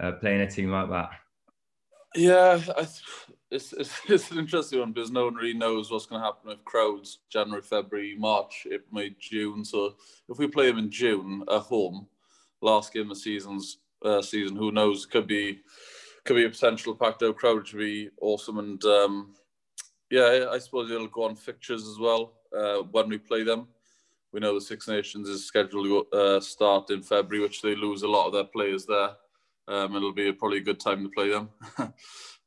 uh, 0.00 0.12
playing 0.12 0.40
a 0.40 0.50
team 0.50 0.70
like 0.70 0.90
that? 0.90 1.10
Yeah, 2.14 2.60
I, 2.76 2.86
it's, 3.50 3.72
it's, 3.72 4.00
it's 4.08 4.30
an 4.30 4.38
interesting 4.38 4.80
one 4.80 4.92
because 4.92 5.10
no 5.10 5.24
one 5.24 5.34
really 5.34 5.54
knows 5.54 5.90
what's 5.90 6.06
going 6.06 6.20
to 6.20 6.26
happen 6.26 6.48
with 6.48 6.64
crowds 6.64 7.20
January, 7.30 7.62
February, 7.62 8.16
March, 8.18 8.66
April, 8.66 8.88
May, 8.92 9.14
June. 9.18 9.64
So 9.64 9.94
if 10.28 10.38
we 10.38 10.46
play 10.46 10.66
them 10.66 10.78
in 10.78 10.90
June 10.90 11.44
at 11.50 11.60
home, 11.60 12.06
last 12.60 12.92
game 12.92 13.10
of 13.10 13.18
season's 13.18 13.78
uh, 14.04 14.22
season, 14.22 14.56
who 14.56 14.72
knows? 14.72 15.06
Could 15.06 15.26
be 15.26 15.60
could 16.24 16.36
be 16.36 16.44
a 16.44 16.50
potential 16.50 16.94
packed 16.94 17.22
out 17.22 17.36
crowd, 17.36 17.58
which 17.58 17.74
would 17.74 17.80
be 17.80 18.08
awesome. 18.20 18.58
And 18.58 18.82
um, 18.84 19.34
yeah, 20.10 20.46
I 20.50 20.58
suppose 20.58 20.90
it'll 20.90 21.08
go 21.08 21.24
on 21.24 21.36
fixtures 21.36 21.86
as 21.86 21.98
well 21.98 22.34
uh, 22.56 22.78
when 22.90 23.08
we 23.08 23.18
play 23.18 23.42
them. 23.42 23.68
We 24.32 24.40
know 24.40 24.54
the 24.54 24.60
Six 24.60 24.88
Nations 24.88 25.28
is 25.28 25.46
scheduled 25.46 26.10
to 26.10 26.18
uh, 26.18 26.40
start 26.40 26.90
in 26.90 27.02
February, 27.02 27.42
which 27.42 27.62
they 27.62 27.76
lose 27.76 28.02
a 28.02 28.08
lot 28.08 28.26
of 28.26 28.32
their 28.32 28.44
players 28.44 28.84
there. 28.84 29.10
Um, 29.66 29.96
it'll 29.96 30.12
be 30.12 30.28
a, 30.28 30.32
probably 30.32 30.58
a 30.58 30.62
good 30.62 30.80
time 30.80 31.02
to 31.02 31.10
play 31.10 31.30
them. 31.30 31.48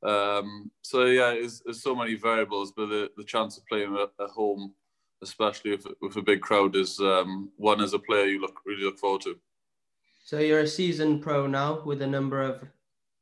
um, 0.04 0.72
so 0.82 1.06
yeah, 1.06 1.32
there's, 1.32 1.62
there's, 1.62 1.82
so 1.82 1.96
many 1.96 2.16
variables, 2.16 2.72
but 2.72 2.88
the, 2.88 3.10
the 3.18 3.24
chance 3.24 3.58
of 3.58 3.66
playing 3.66 3.96
at, 3.96 4.24
at 4.24 4.30
home, 4.30 4.74
especially 5.24 5.72
with, 5.72 5.88
with 6.02 6.16
a 6.18 6.22
big 6.22 6.42
crowd, 6.42 6.76
is 6.76 7.00
um, 7.00 7.50
one 7.58 7.82
as 7.82 7.94
a 7.94 8.00
player 8.00 8.26
you 8.26 8.40
look 8.40 8.60
really 8.66 8.84
look 8.84 9.00
forward 9.00 9.22
to. 9.22 9.36
So 10.24 10.40
you're 10.40 10.60
a 10.60 10.68
seasoned 10.68 11.22
pro 11.22 11.48
now 11.48 11.82
with 11.86 12.02
a 12.02 12.08
number 12.08 12.42
of 12.42 12.64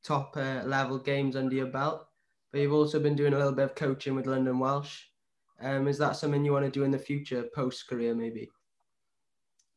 top 0.03 0.35
uh, 0.37 0.63
level 0.65 0.99
games 0.99 1.35
under 1.35 1.55
your 1.55 1.67
belt, 1.67 2.05
but 2.51 2.61
you've 2.61 2.73
also 2.73 2.99
been 2.99 3.15
doing 3.15 3.33
a 3.33 3.37
little 3.37 3.53
bit 3.53 3.65
of 3.65 3.75
coaching 3.75 4.15
with 4.15 4.27
London 4.27 4.59
Welsh. 4.59 5.03
Um, 5.61 5.87
is 5.87 5.97
that 5.99 6.17
something 6.17 6.43
you 6.43 6.51
want 6.51 6.65
to 6.65 6.71
do 6.71 6.83
in 6.83 6.91
the 6.91 6.99
future, 6.99 7.45
post 7.55 7.87
career 7.87 8.13
maybe? 8.13 8.51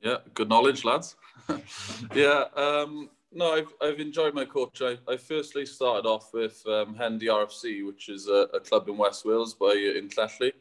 Yeah, 0.00 0.16
good 0.34 0.48
knowledge, 0.48 0.84
lads. 0.84 1.16
yeah, 2.14 2.44
um, 2.56 3.10
no, 3.32 3.52
I've, 3.52 3.72
I've 3.80 4.00
enjoyed 4.00 4.34
my 4.34 4.44
coach. 4.44 4.82
I, 4.82 4.96
I 5.10 5.16
firstly 5.16 5.66
started 5.66 6.08
off 6.08 6.32
with 6.32 6.62
um, 6.66 6.94
Hendy 6.94 7.26
RFC, 7.26 7.86
which 7.86 8.08
is 8.08 8.28
a, 8.28 8.48
a, 8.54 8.60
club 8.60 8.88
in 8.88 8.96
West 8.96 9.24
Wales 9.24 9.54
by 9.54 9.72
in 9.72 10.08
Clelley. 10.08 10.52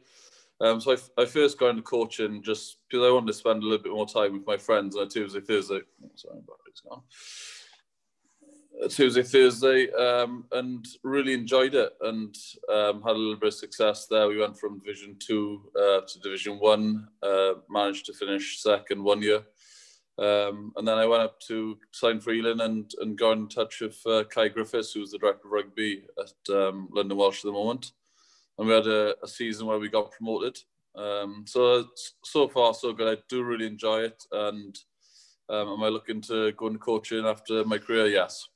Um, 0.60 0.80
so 0.80 0.92
I, 0.92 1.22
I 1.22 1.24
first 1.24 1.58
got 1.58 1.70
into 1.70 1.82
coaching 1.82 2.42
just 2.42 2.78
because 2.88 3.06
I 3.06 3.12
wanted 3.12 3.28
to 3.28 3.32
spend 3.32 3.62
a 3.62 3.66
little 3.66 3.82
bit 3.82 3.92
more 3.92 4.06
time 4.06 4.34
with 4.34 4.46
my 4.46 4.56
friends 4.56 4.96
on 4.96 5.04
a 5.04 5.08
Tuesday, 5.08 5.40
Thursday. 5.40 5.80
Oh, 6.04 6.10
sorry, 6.14 6.40
battery's 6.40 6.80
gone. 6.86 7.02
Tuesday, 8.88 9.22
Thursday, 9.22 9.90
um, 9.92 10.44
and 10.52 10.86
really 11.02 11.32
enjoyed 11.32 11.74
it 11.74 11.92
and 12.02 12.34
um, 12.72 13.02
had 13.02 13.16
a 13.16 13.18
little 13.18 13.36
bit 13.36 13.48
of 13.48 13.54
success 13.54 14.06
there. 14.06 14.28
We 14.28 14.38
went 14.38 14.58
from 14.58 14.78
Division 14.78 15.16
Two 15.18 15.70
uh, 15.76 16.00
to 16.06 16.20
Division 16.22 16.58
One, 16.58 17.08
uh, 17.22 17.54
managed 17.68 18.06
to 18.06 18.12
finish 18.12 18.62
second 18.62 19.02
one 19.02 19.22
year. 19.22 19.42
Um, 20.18 20.72
and 20.76 20.86
then 20.86 20.98
I 20.98 21.06
went 21.06 21.22
up 21.22 21.38
to 21.42 21.78
sign 21.92 22.20
for 22.20 22.32
Ealing 22.32 22.60
and, 22.60 22.92
and 23.00 23.16
got 23.16 23.38
in 23.38 23.48
touch 23.48 23.80
with 23.80 24.00
uh, 24.04 24.24
Kai 24.24 24.48
Griffiths, 24.48 24.92
who's 24.92 25.12
the 25.12 25.18
director 25.18 25.46
of 25.46 25.52
rugby 25.52 26.02
at 26.18 26.54
um, 26.54 26.88
London 26.92 27.16
Welsh 27.16 27.44
at 27.44 27.44
the 27.44 27.52
moment. 27.52 27.92
And 28.58 28.66
we 28.66 28.74
had 28.74 28.88
a, 28.88 29.14
a 29.22 29.28
season 29.28 29.68
where 29.68 29.78
we 29.78 29.88
got 29.88 30.10
promoted. 30.10 30.58
Um, 30.96 31.44
so 31.46 31.86
so 32.24 32.48
far 32.48 32.74
so 32.74 32.92
good. 32.92 33.16
I 33.16 33.22
do 33.28 33.44
really 33.44 33.66
enjoy 33.66 34.00
it. 34.00 34.24
And 34.32 34.76
um, 35.48 35.68
am 35.68 35.84
I 35.84 35.88
looking 35.88 36.20
to 36.22 36.50
go 36.52 36.66
into 36.66 36.80
coaching 36.80 37.24
after 37.24 37.64
my 37.64 37.78
career? 37.78 38.06
Yes. 38.06 38.48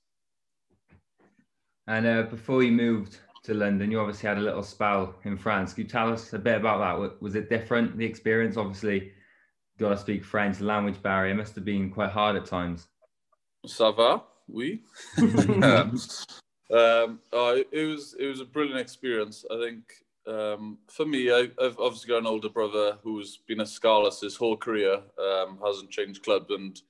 And 1.86 2.06
uh, 2.06 2.22
before 2.22 2.64
you 2.64 2.72
moved 2.72 3.18
to 3.44 3.54
London, 3.54 3.90
you 3.92 4.00
obviously 4.00 4.28
had 4.28 4.38
a 4.38 4.42
little 4.42 4.62
spell 4.64 5.14
in 5.24 5.36
France. 5.36 5.72
Could 5.72 5.84
you 5.84 5.90
tell 5.90 6.12
us 6.12 6.32
a 6.32 6.38
bit 6.38 6.56
about 6.56 6.78
that? 7.00 7.22
Was 7.22 7.36
it 7.36 7.48
different, 7.48 7.96
the 7.96 8.04
experience? 8.04 8.56
Obviously, 8.56 9.12
got 9.82 9.90
to 9.90 9.98
speak 9.98 10.24
French, 10.24 10.60
language 10.60 11.02
barrier 11.02 11.34
must 11.34 11.54
have 11.54 11.64
been 11.64 11.90
quite 11.90 12.10
hard 12.10 12.36
at 12.36 12.46
times. 12.46 12.88
Ça 13.66 13.94
va? 13.94 14.22
Oui. 14.48 14.80
um, 15.18 17.20
oh, 17.32 17.62
it 17.70 17.86
was 17.86 18.14
it 18.18 18.26
was 18.26 18.40
a 18.40 18.44
brilliant 18.44 18.80
experience. 18.80 19.44
I 19.50 19.58
think 19.58 19.82
um, 20.26 20.78
for 20.88 21.04
me, 21.04 21.32
I, 21.32 21.48
have 21.60 21.78
obviously 21.78 22.08
got 22.08 22.18
an 22.18 22.26
older 22.26 22.48
brother 22.48 22.98
who's 23.02 23.38
been 23.48 23.60
a 23.60 23.66
Scarlets 23.66 24.20
his 24.20 24.36
whole 24.36 24.56
career, 24.56 25.00
um, 25.18 25.58
hasn't 25.64 25.90
changed 25.90 26.22
club, 26.22 26.46
and 26.50 26.80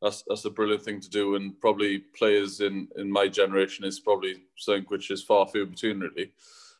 that's 0.00 0.22
that's 0.26 0.44
a 0.44 0.50
brilliant 0.50 0.82
thing 0.82 1.00
to 1.00 1.10
do. 1.10 1.36
And 1.36 1.60
probably 1.60 1.98
players 1.98 2.60
in 2.60 2.88
in 2.96 3.10
my 3.10 3.28
generation 3.28 3.84
is 3.84 4.00
probably 4.00 4.42
something 4.56 4.84
which 4.88 5.10
is 5.10 5.22
far 5.22 5.46
few 5.46 5.66
between 5.66 6.00
really. 6.00 6.32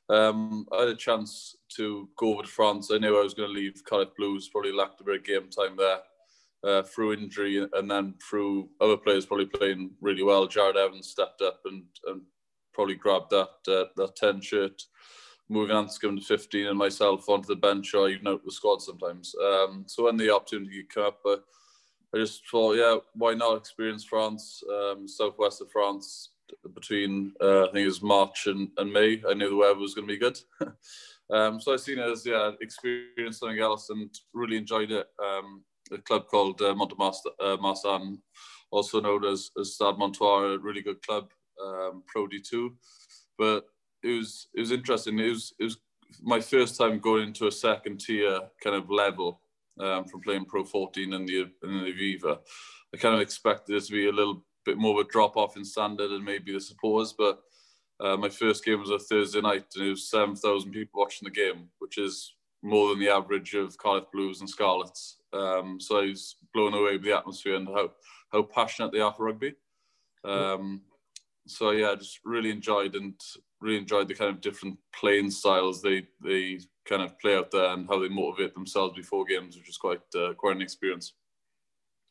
Um, 0.09 0.67
I 0.73 0.81
had 0.81 0.89
a 0.89 0.95
chance 0.95 1.56
to 1.77 2.09
go 2.17 2.35
over 2.35 2.43
to 2.43 2.49
France. 2.49 2.91
I 2.93 2.99
knew 2.99 3.19
I 3.19 3.23
was 3.23 3.35
going 3.35 3.49
to 3.49 3.61
leave 3.61 3.83
Cardiff 3.85 4.15
Blues, 4.17 4.49
probably 4.49 4.73
lacked 4.73 5.01
a 5.01 5.05
bit 5.05 5.17
of 5.17 5.25
game 5.25 5.49
time 5.49 5.77
there 5.77 6.01
uh, 6.65 6.83
through 6.83 7.15
injury 7.15 7.67
and 7.73 7.91
then 7.91 8.15
through 8.29 8.69
other 8.81 8.97
players 8.97 9.27
probably 9.27 9.47
playing 9.47 9.91
really 10.01 10.23
well. 10.23 10.49
Jarrod 10.49 10.77
Evans 10.77 11.09
stepped 11.09 11.43
up 11.43 11.61
and, 11.65 11.85
and 12.07 12.23
probably 12.73 12.95
grabbed 12.95 13.31
that 13.31 13.49
uh, 13.69 13.85
that 13.97 14.17
10 14.17 14.41
shirt, 14.41 14.83
moving 15.49 15.77
Anscombe 15.77 16.19
to 16.19 16.25
15 16.25 16.67
and 16.67 16.79
myself 16.79 17.29
onto 17.29 17.47
the 17.47 17.57
bench 17.57 17.95
or 17.95 18.09
even 18.09 18.29
out 18.29 18.45
the 18.45 18.51
squad 18.51 18.83
sometimes. 18.83 19.35
Um, 19.43 19.85
so 19.87 20.05
when 20.05 20.17
the 20.17 20.35
opportunity 20.35 20.85
came 20.93 21.05
up, 21.05 21.21
uh, 21.27 21.37
I 22.15 22.19
just 22.19 22.43
thought, 22.49 22.77
yeah, 22.77 22.97
why 23.15 23.35
not 23.35 23.57
experience 23.57 24.05
France, 24.05 24.63
um, 24.71 25.07
southwest 25.07 25.61
of 25.61 25.71
France, 25.71 26.31
between 26.75 27.33
uh, 27.43 27.65
I 27.65 27.67
think 27.67 27.85
it 27.85 27.87
was 27.87 28.03
March 28.03 28.47
and, 28.47 28.71
and 28.77 28.93
May. 28.93 29.23
I 29.29 29.35
knew 29.35 29.51
the 29.51 29.57
weather 29.57 29.79
was 29.79 29.95
going 29.95 30.07
to 30.07 30.15
be 30.15 30.19
good. 30.19 30.39
um, 31.30 31.61
so 31.61 31.73
I 31.73 31.76
seen 31.76 31.99
it 31.99 32.09
as 32.09 32.25
yeah, 32.25 32.52
experienced 32.61 33.40
something 33.40 33.59
else 33.59 33.90
and 33.90 34.11
really 34.33 34.56
enjoyed 34.56 34.92
it. 34.92 35.06
Um, 35.23 35.62
a 35.92 35.99
club 35.99 36.26
called 36.26 36.61
uh, 36.62 36.75
Mont-de-Marsan, 36.75 38.12
uh, 38.12 38.16
also 38.71 39.00
known 39.00 39.25
as, 39.25 39.50
as 39.61 39.75
Stade 39.75 39.99
Montois, 39.99 40.54
a 40.54 40.59
really 40.59 40.83
good 40.83 41.00
club, 41.02 41.30
um, 41.64 42.02
Pro 42.06 42.26
D2. 42.26 42.71
But 43.38 43.66
it 44.02 44.12
was 44.18 44.49
it 44.54 44.61
was 44.61 44.73
interesting. 44.73 45.18
It 45.18 45.28
was 45.28 45.52
it 45.59 45.64
was 45.64 45.78
my 46.23 46.40
first 46.40 46.76
time 46.78 46.99
going 46.99 47.28
into 47.28 47.47
a 47.47 47.52
second 47.52 48.00
tier 48.00 48.40
kind 48.62 48.76
of 48.76 48.90
level 48.90 49.40
um, 49.80 50.04
from 50.04 50.21
playing 50.21 50.47
Pro 50.47 50.64
14 50.64 51.12
in 51.12 51.26
the 51.26 51.40
in 51.40 51.50
the 51.62 51.92
Aviva. 51.92 52.38
I 52.95 52.99
kind 52.99 53.14
of 53.14 53.21
expected 53.21 53.76
it 53.76 53.85
to 53.85 53.92
be 53.92 54.09
a 54.09 54.12
little 54.12 54.45
bit 54.64 54.78
more 54.78 55.00
of 55.00 55.06
a 55.06 55.11
drop 55.11 55.37
off 55.37 55.56
in 55.56 55.64
standard 55.64 56.11
and 56.11 56.25
maybe 56.25 56.52
the 56.52 56.61
supporters. 56.61 57.14
But 57.16 57.40
uh, 58.00 58.17
my 58.17 58.29
first 58.29 58.65
game 58.65 58.81
was 58.81 58.91
a 58.91 58.99
Thursday 58.99 59.41
night 59.41 59.65
and 59.75 59.87
it 59.87 59.91
was 59.91 60.11
7,000 60.11 60.71
people 60.71 61.00
watching 61.00 61.26
the 61.26 61.31
game, 61.31 61.69
which 61.79 61.99
is 61.99 62.35
more 62.62 62.91
than 62.91 62.99
the 62.99 63.09
average 63.09 63.55
of 63.55 63.76
Cardiff 63.79 64.11
Blues 64.12 64.41
and 64.41 64.50
Scarlets. 64.50 65.19
Um, 65.33 65.79
so 65.81 66.00
I 66.00 66.07
was 66.07 66.37
blown 66.53 66.75
away 66.75 66.93
with 66.93 67.05
the 67.05 67.17
atmosphere 67.17 67.55
and 67.55 67.69
how, 67.69 67.91
how 68.33 68.43
passionate 68.43 68.93
they 68.93 69.00
are 69.00 69.12
for 69.12 69.26
rugby. 69.26 69.55
Um, 70.25 70.83
so 71.47 71.71
yeah, 71.71 71.95
just 71.95 72.21
really 72.25 72.50
enjoyed 72.50 72.97
and 72.97 73.15
really 73.61 73.79
enjoyed 73.79 74.09
the 74.09 74.15
kind 74.15 74.31
of 74.31 74.41
different 74.41 74.76
playing 74.95 75.31
styles 75.31 75.81
they 75.81 76.07
they 76.23 76.59
kind 76.85 77.03
of 77.03 77.19
play 77.19 77.37
out 77.37 77.50
there 77.50 77.73
and 77.73 77.87
how 77.88 78.00
they 78.00 78.09
motivate 78.09 78.55
themselves 78.55 78.97
before 78.97 79.25
games, 79.25 79.57
which 79.57 79.69
is 79.69 79.76
quite 79.76 80.00
uh, 80.17 80.35
quite 80.35 80.57
an 80.57 80.62
experience. 80.62 81.15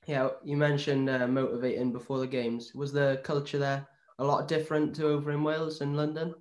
Yeah, 0.08 0.30
you 0.44 0.56
mentioned 0.56 1.10
uh, 1.10 1.27
motivating 1.27 1.92
before 1.92 2.20
the 2.20 2.27
games. 2.27 2.74
Was 2.75 2.94
the 2.94 3.20
culture 3.24 3.58
there 3.58 3.88
a 4.19 4.24
lot 4.24 4.48
different 4.48 4.95
to 4.95 5.07
over 5.07 5.31
in 5.31 5.43
Wales 5.43 5.81
and 5.81 5.98
London? 5.98 6.34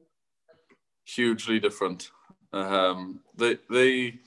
Hugely 1.04 1.60
different. 1.60 2.10
Um, 2.52 3.20
they 3.36 3.58
they 3.68 4.20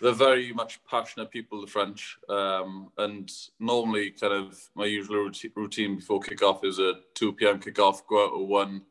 they're 0.00 0.12
very 0.12 0.52
much 0.52 0.80
passionate 0.84 1.30
people, 1.30 1.60
the 1.60 1.66
French. 1.66 2.18
Um, 2.28 2.90
and 2.98 3.30
normally, 3.60 4.10
kind 4.10 4.32
of 4.32 4.58
my 4.74 4.86
usual 4.86 5.30
routine 5.56 5.96
before 5.96 6.20
kickoff 6.20 6.64
is 6.64 6.78
a 6.78 6.94
2 7.14 7.32
p.m. 7.34 7.60
kickoff, 7.60 8.06
go 8.08 8.24
out 8.24 8.40
at 8.40 8.46
one, 8.46 8.82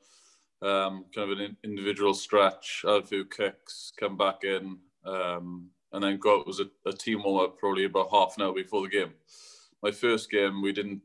um, 0.61 1.05
kind 1.13 1.31
of 1.31 1.39
an 1.39 1.57
individual 1.63 2.13
stretch, 2.13 2.83
a 2.87 3.03
few 3.03 3.25
kicks, 3.25 3.91
come 3.99 4.17
back 4.17 4.43
in, 4.43 4.77
um, 5.05 5.69
and 5.91 6.03
then 6.03 6.17
go 6.17 6.39
out 6.39 6.49
as 6.49 6.59
a, 6.59 6.89
a 6.89 6.93
team 6.93 7.21
warm 7.23 7.45
up 7.45 7.59
probably 7.59 7.85
about 7.85 8.09
half 8.11 8.35
an 8.37 8.43
hour 8.43 8.53
before 8.53 8.81
the 8.81 8.89
game. 8.89 9.13
My 9.83 9.91
first 9.91 10.31
game, 10.31 10.61
we 10.61 10.71
didn't 10.71 11.01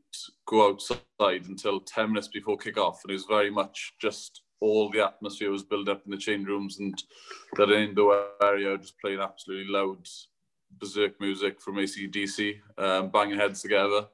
go 0.47 0.69
outside 0.69 1.01
until 1.21 1.81
10 1.81 2.07
minutes 2.07 2.29
before 2.29 2.57
kickoff, 2.57 3.03
and 3.03 3.11
it 3.11 3.13
was 3.13 3.25
very 3.25 3.51
much 3.51 3.93
just 3.99 4.43
all 4.61 4.89
the 4.89 5.03
atmosphere 5.05 5.51
was 5.51 5.63
built 5.63 5.89
up 5.89 6.01
in 6.05 6.11
the 6.11 6.17
change 6.17 6.47
rooms 6.47 6.79
and 6.79 7.01
that 7.57 7.71
indoor 7.71 8.27
area 8.41 8.77
just 8.77 8.99
playing 8.99 9.19
absolutely 9.19 9.69
loud 9.69 10.07
berserk 10.77 11.19
music 11.19 11.59
from 11.59 11.75
ACDC, 11.75 12.59
um, 12.77 13.09
banging 13.09 13.37
heads 13.37 13.61
together. 13.61 14.07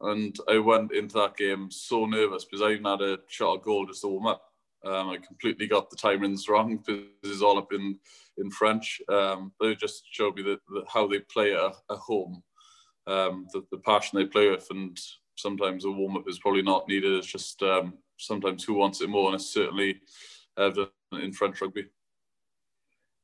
And 0.00 0.36
I 0.48 0.58
went 0.58 0.92
into 0.92 1.14
that 1.14 1.36
game 1.36 1.70
so 1.70 2.04
nervous 2.04 2.44
because 2.44 2.62
I 2.62 2.72
even 2.72 2.86
had 2.86 3.02
a 3.02 3.18
shot 3.28 3.58
of 3.58 3.62
goal 3.62 3.86
just 3.86 4.00
to 4.00 4.08
warm 4.08 4.26
up. 4.26 4.42
Um, 4.84 5.10
I 5.10 5.18
completely 5.18 5.68
got 5.68 5.88
the 5.88 5.96
timings 5.96 6.48
wrong 6.48 6.78
because 6.78 7.04
it's 7.22 7.42
all 7.42 7.58
up 7.58 7.72
in, 7.72 7.98
in 8.38 8.50
French. 8.50 9.00
Um, 9.08 9.52
it 9.60 9.78
just 9.78 10.02
showed 10.10 10.36
me 10.36 10.42
that, 10.42 10.60
that 10.68 10.84
how 10.88 11.06
they 11.06 11.20
play 11.20 11.52
at, 11.52 11.74
at 11.90 11.98
home, 11.98 12.42
um, 13.06 13.46
the, 13.52 13.62
the 13.70 13.78
passion 13.78 14.18
they 14.18 14.26
play 14.26 14.50
with. 14.50 14.66
And 14.70 14.98
sometimes 15.36 15.84
a 15.84 15.90
warm 15.90 16.16
up 16.16 16.28
is 16.28 16.38
probably 16.38 16.62
not 16.62 16.88
needed. 16.88 17.12
It's 17.12 17.26
just 17.26 17.62
um, 17.62 17.94
sometimes 18.18 18.64
who 18.64 18.74
wants 18.74 19.00
it 19.00 19.08
more, 19.08 19.26
and 19.26 19.34
it's 19.36 19.52
certainly 19.52 20.00
evident 20.58 20.90
in 21.12 21.32
French 21.32 21.60
rugby. 21.60 21.86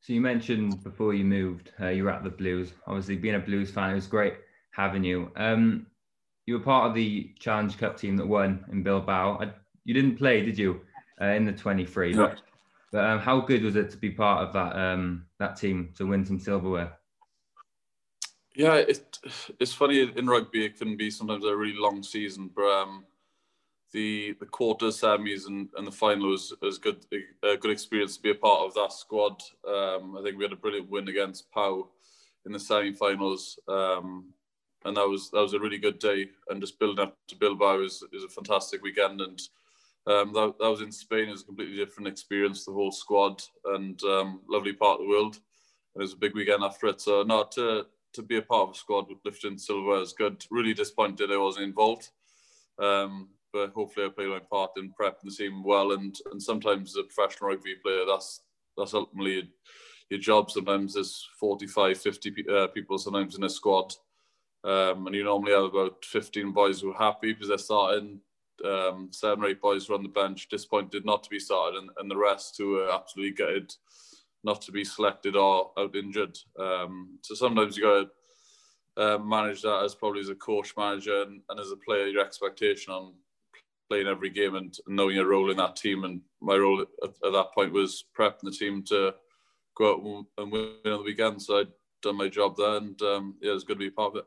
So 0.00 0.12
you 0.12 0.20
mentioned 0.20 0.84
before 0.84 1.14
you 1.14 1.24
moved, 1.24 1.72
uh, 1.80 1.88
you 1.88 2.04
were 2.04 2.10
at 2.10 2.22
the 2.22 2.30
Blues. 2.30 2.72
Obviously, 2.86 3.16
being 3.16 3.34
a 3.34 3.40
Blues 3.40 3.70
fan, 3.70 3.90
it 3.90 3.94
was 3.94 4.06
great 4.06 4.34
having 4.70 5.02
you. 5.02 5.30
Um, 5.36 5.86
you 6.46 6.54
were 6.54 6.64
part 6.64 6.88
of 6.88 6.94
the 6.94 7.32
Challenge 7.40 7.76
Cup 7.76 7.96
team 7.96 8.16
that 8.16 8.26
won 8.26 8.64
in 8.70 8.82
Bilbao. 8.82 9.38
I, 9.40 9.52
you 9.84 9.94
didn't 9.94 10.16
play, 10.16 10.44
did 10.44 10.58
you, 10.58 10.80
uh, 11.20 11.26
in 11.26 11.44
the 11.44 11.52
23? 11.52 12.12
No. 12.12 12.28
But, 12.28 12.42
but 12.92 13.04
um, 13.04 13.18
how 13.18 13.40
good 13.40 13.64
was 13.64 13.74
it 13.74 13.90
to 13.90 13.96
be 13.96 14.10
part 14.10 14.46
of 14.46 14.52
that 14.52 14.78
um, 14.78 15.26
that 15.40 15.56
team 15.56 15.92
to 15.96 16.06
win 16.06 16.24
some 16.24 16.38
silverware? 16.38 16.92
Yeah, 18.56 18.76
it, 18.76 19.18
it's 19.60 19.74
funny 19.74 20.00
in 20.16 20.26
rugby. 20.26 20.64
It 20.64 20.78
can 20.78 20.96
be 20.96 21.10
sometimes 21.10 21.44
a 21.44 21.54
really 21.54 21.78
long 21.78 22.02
season, 22.02 22.50
but 22.56 22.62
um, 22.62 23.04
the 23.92 24.34
the 24.40 24.46
quarters, 24.46 25.00
semis, 25.00 25.46
and, 25.46 25.68
and 25.76 25.86
the 25.86 25.92
final 25.92 26.30
was, 26.30 26.54
was 26.62 26.78
good 26.78 27.04
a 27.42 27.56
good 27.58 27.70
experience 27.70 28.16
to 28.16 28.22
be 28.22 28.30
a 28.30 28.34
part 28.34 28.60
of 28.66 28.74
that 28.74 28.92
squad. 28.92 29.42
Um, 29.68 30.16
I 30.18 30.22
think 30.22 30.38
we 30.38 30.44
had 30.44 30.52
a 30.54 30.56
brilliant 30.56 30.90
win 30.90 31.08
against 31.08 31.50
Pau 31.50 31.88
in 32.46 32.52
the 32.52 32.58
semi-finals, 32.58 33.58
um, 33.68 34.32
and 34.86 34.96
that 34.96 35.06
was 35.08 35.30
that 35.32 35.40
was 35.42 35.52
a 35.52 35.60
really 35.60 35.78
good 35.78 35.98
day. 35.98 36.30
And 36.48 36.60
just 36.60 36.78
building 36.78 37.04
up 37.04 37.16
to 37.28 37.36
Bilbao 37.36 37.82
is 37.82 38.02
is 38.12 38.24
a 38.24 38.28
fantastic 38.28 38.82
weekend. 38.82 39.20
And 39.20 39.40
um, 40.06 40.32
that 40.32 40.54
that 40.60 40.70
was 40.70 40.80
in 40.80 40.92
Spain. 40.92 41.28
It 41.28 41.32
was 41.32 41.42
a 41.42 41.46
completely 41.46 41.76
different 41.76 42.08
experience. 42.08 42.64
The 42.64 42.72
whole 42.72 42.92
squad 42.92 43.42
and 43.66 44.02
um, 44.04 44.40
lovely 44.48 44.72
part 44.72 44.98
of 45.00 45.06
the 45.06 45.10
world. 45.10 45.34
And 45.94 46.02
it 46.02 46.04
was 46.04 46.14
a 46.14 46.18
big 46.18 46.34
weekend 46.34 46.62
after 46.64 46.86
it. 46.86 47.00
So 47.02 47.22
not 47.22 47.52
to 47.52 47.86
to 48.16 48.22
be 48.22 48.38
a 48.38 48.42
part 48.42 48.68
of 48.68 48.74
a 48.74 48.78
squad 48.78 49.08
with 49.08 49.18
lifting 49.24 49.58
silver 49.58 50.00
is 50.00 50.12
good. 50.12 50.44
Really 50.50 50.74
disappointed 50.74 51.30
I 51.30 51.36
wasn't 51.36 51.66
involved. 51.66 52.10
Um, 52.78 53.28
but 53.52 53.72
hopefully 53.72 54.06
I 54.06 54.10
play 54.10 54.26
my 54.26 54.38
part 54.38 54.72
in 54.76 54.92
prepping 54.92 55.24
the 55.24 55.30
team 55.30 55.62
well. 55.62 55.92
And 55.92 56.14
and 56.30 56.42
sometimes 56.42 56.90
as 56.90 56.96
a 56.96 57.04
professional 57.04 57.50
rugby 57.50 57.76
player, 57.82 58.04
that's 58.06 58.42
that's 58.76 58.94
ultimately 58.94 59.50
your 60.10 60.20
job. 60.20 60.50
Sometimes 60.50 60.94
there's 60.94 61.28
45, 61.40 61.98
50 61.98 62.44
uh, 62.48 62.66
people 62.68 62.98
sometimes 62.98 63.36
in 63.36 63.44
a 63.44 63.48
squad. 63.48 63.94
Um, 64.64 65.06
and 65.06 65.14
you 65.14 65.24
normally 65.24 65.52
have 65.52 65.64
about 65.64 66.04
15 66.04 66.52
boys 66.52 66.80
who 66.80 66.92
are 66.92 66.98
happy 66.98 67.32
because 67.32 67.48
they're 67.48 67.58
starting, 67.58 68.20
um, 68.64 69.08
seven 69.12 69.44
or 69.44 69.48
eight 69.48 69.60
boys 69.60 69.88
are 69.88 69.94
on 69.94 70.02
the 70.02 70.08
bench, 70.08 70.48
disappointed 70.48 71.04
not 71.04 71.22
to 71.22 71.30
be 71.30 71.38
started, 71.38 71.78
and, 71.78 71.90
and 71.98 72.10
the 72.10 72.16
rest 72.16 72.56
who 72.58 72.80
are 72.80 72.90
absolutely 72.90 73.32
gutted 73.32 73.72
not 74.44 74.62
to 74.62 74.72
be 74.72 74.84
selected 74.84 75.36
or 75.36 75.72
out 75.78 75.96
injured. 75.96 76.38
Um, 76.58 77.18
so 77.22 77.34
sometimes 77.34 77.76
you 77.76 77.82
got 77.82 78.08
to 78.96 79.14
uh, 79.14 79.18
manage 79.18 79.62
that 79.62 79.82
as 79.84 79.94
probably 79.94 80.20
as 80.20 80.28
a 80.28 80.34
coach 80.34 80.74
manager 80.76 81.22
and, 81.22 81.40
and 81.48 81.60
as 81.60 81.70
a 81.70 81.76
player, 81.76 82.06
your 82.06 82.24
expectation 82.24 82.92
on 82.92 83.14
playing 83.88 84.06
every 84.06 84.30
game 84.30 84.54
and 84.54 84.76
knowing 84.86 85.16
your 85.16 85.28
role 85.28 85.50
in 85.50 85.56
that 85.56 85.76
team. 85.76 86.04
And 86.04 86.20
my 86.40 86.56
role 86.56 86.80
at, 86.80 87.08
at 87.08 87.32
that 87.32 87.52
point 87.54 87.72
was 87.72 88.04
prepping 88.18 88.42
the 88.42 88.50
team 88.50 88.82
to 88.84 89.14
go 89.76 89.92
out 89.92 90.26
and 90.38 90.52
win 90.52 90.74
on 90.86 90.98
the 90.98 91.02
weekend. 91.02 91.42
So 91.42 91.60
I'd 91.60 91.68
done 92.02 92.16
my 92.16 92.28
job 92.28 92.56
there, 92.56 92.76
and 92.76 93.00
um, 93.02 93.34
yeah, 93.40 93.50
it 93.50 93.54
was 93.54 93.64
good 93.64 93.74
to 93.74 93.84
be 93.84 93.90
part 93.90 94.12
of 94.12 94.18
it. 94.18 94.24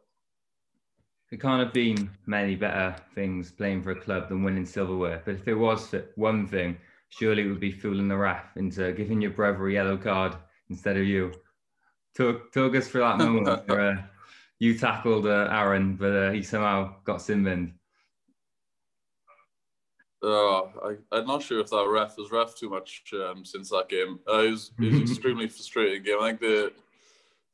There 1.30 1.40
can't 1.40 1.64
have 1.64 1.74
been 1.74 2.10
many 2.26 2.56
better 2.56 2.96
things 3.14 3.52
playing 3.52 3.84
for 3.84 3.92
a 3.92 4.02
club 4.02 4.30
than 4.30 4.44
winning 4.44 4.66
silverware. 4.66 5.22
But 5.24 5.36
if 5.36 5.46
there 5.46 5.58
was 5.58 5.94
one 6.16 6.48
thing, 6.48 6.78
surely 7.10 7.44
it 7.44 7.48
would 7.48 7.60
be 7.60 7.72
fooling 7.72 8.08
the 8.08 8.18
ref 8.18 8.56
into 8.56 8.92
giving 8.94 9.22
your 9.22 9.32
brother 9.32 9.68
a 9.68 9.74
yellow 9.74 9.98
card 9.98 10.36
instead 10.70 10.98
of 10.98 11.04
you. 11.04 11.32
Talk, 12.16 12.52
talk 12.52 12.76
us 12.76 12.88
through 12.88 13.02
that 13.02 13.18
moment 13.20 13.68
where 13.68 13.92
uh, 13.92 14.02
you 14.60 14.78
tackled 14.78 15.26
uh, 15.26 15.48
Aaron, 15.52 15.96
but 15.96 16.12
uh, 16.12 16.32
he 16.32 16.42
somehow 16.42 16.96
got 17.04 17.22
sin 17.22 17.44
binned. 17.44 17.74
Uh, 20.22 20.64
I, 20.64 20.96
I'm 21.14 21.26
not 21.26 21.42
sure 21.42 21.62
if 21.62 21.70
that 21.70 21.88
ref 21.88 22.18
has 22.18 22.30
ref 22.30 22.56
too 22.56 22.70
much 22.70 23.04
um, 23.14 23.46
since 23.46 23.70
that 23.70 23.88
game. 23.88 24.20
Uh, 24.28 24.40
it 24.40 24.52
was, 24.52 24.72
it 24.80 24.94
was 24.94 25.12
extremely 25.12 25.48
frustrating 25.48 26.04
game. 26.04 26.18
I 26.20 26.30
think 26.30 26.42
the 26.42 26.74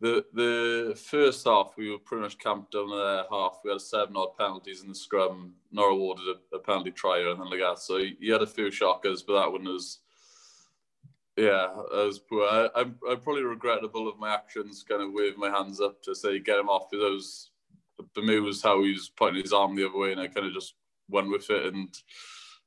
the 0.02 0.26
the 0.34 0.96
first 0.96 1.46
half 1.46 1.74
we 1.78 1.90
were 1.90 2.00
pretty 2.00 2.24
much 2.24 2.38
camped 2.38 2.72
down 2.72 2.90
the 2.90 3.26
half. 3.32 3.60
We 3.64 3.72
had 3.72 3.82
seven 3.82 4.18
odd 4.18 4.38
penalties 4.38 4.82
in 4.82 4.90
the 4.90 4.96
scrum. 4.96 5.54
Nor 5.72 5.90
awarded 5.90 6.26
a, 6.28 6.56
a 6.56 6.60
penalty 6.60 6.92
try 6.92 7.20
or 7.20 7.30
anything 7.30 7.50
like 7.50 7.60
that. 7.60 7.80
So 7.80 7.98
you 7.98 8.34
had 8.34 8.42
a 8.42 8.48
few 8.48 8.72
shockers, 8.72 9.24
but 9.24 9.40
that 9.40 9.52
one 9.52 9.66
was 9.66 10.00
yeah, 11.38 11.68
I 11.94 12.04
was 12.06 12.20
poor. 12.20 12.44
I, 12.44 12.70
I'm 12.76 12.98
I'm 13.10 13.20
probably 13.20 13.44
regrettable 13.44 14.08
of 14.08 14.18
my 14.18 14.34
actions, 14.34 14.86
kind 14.88 15.02
of 15.02 15.12
waving 15.12 15.40
my 15.40 15.50
hands 15.50 15.82
up 15.82 16.02
to 16.04 16.16
say 16.16 16.40
get 16.40 16.60
him 16.60 16.70
off 16.70 16.90
because 16.90 17.12
was 17.12 17.52
for 18.14 18.22
me 18.22 18.40
was 18.40 18.62
how 18.62 18.84
he 18.84 18.92
was 18.92 19.10
pointing 19.10 19.42
his 19.42 19.54
arm 19.54 19.76
the 19.76 19.88
other 19.88 19.98
way, 19.98 20.12
and 20.12 20.22
I 20.22 20.28
kind 20.28 20.48
of 20.48 20.54
just 20.54 20.76
went 21.10 21.30
with 21.30 21.50
it 21.50 21.74
and 21.74 21.94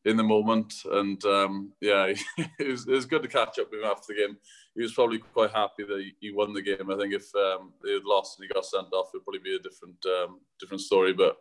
in 0.04 0.16
the 0.16 0.22
moment. 0.22 0.74
And 0.90 1.22
um, 1.24 1.72
yeah, 1.80 2.12
it 2.58 2.68
was, 2.68 2.86
it 2.86 2.92
was 2.92 3.06
good 3.06 3.22
to 3.22 3.28
catch 3.28 3.58
up 3.58 3.70
with 3.70 3.80
him 3.80 3.86
after 3.86 4.12
the 4.12 4.20
game. 4.20 4.36
He 4.78 4.84
was 4.84 4.94
probably 4.94 5.18
quite 5.18 5.50
happy 5.50 5.82
that 5.82 6.10
he 6.20 6.30
won 6.30 6.52
the 6.52 6.62
game. 6.62 6.90
I 6.90 6.96
think 6.96 7.12
if 7.12 7.34
um, 7.34 7.72
they 7.84 7.94
had 7.94 8.04
lost 8.04 8.38
and 8.38 8.46
he 8.46 8.54
got 8.54 8.64
sent 8.64 8.92
off, 8.92 9.10
it'd 9.12 9.24
probably 9.24 9.40
be 9.40 9.56
a 9.56 9.58
different 9.58 9.96
um, 10.06 10.40
different 10.60 10.80
story. 10.80 11.12
But 11.12 11.36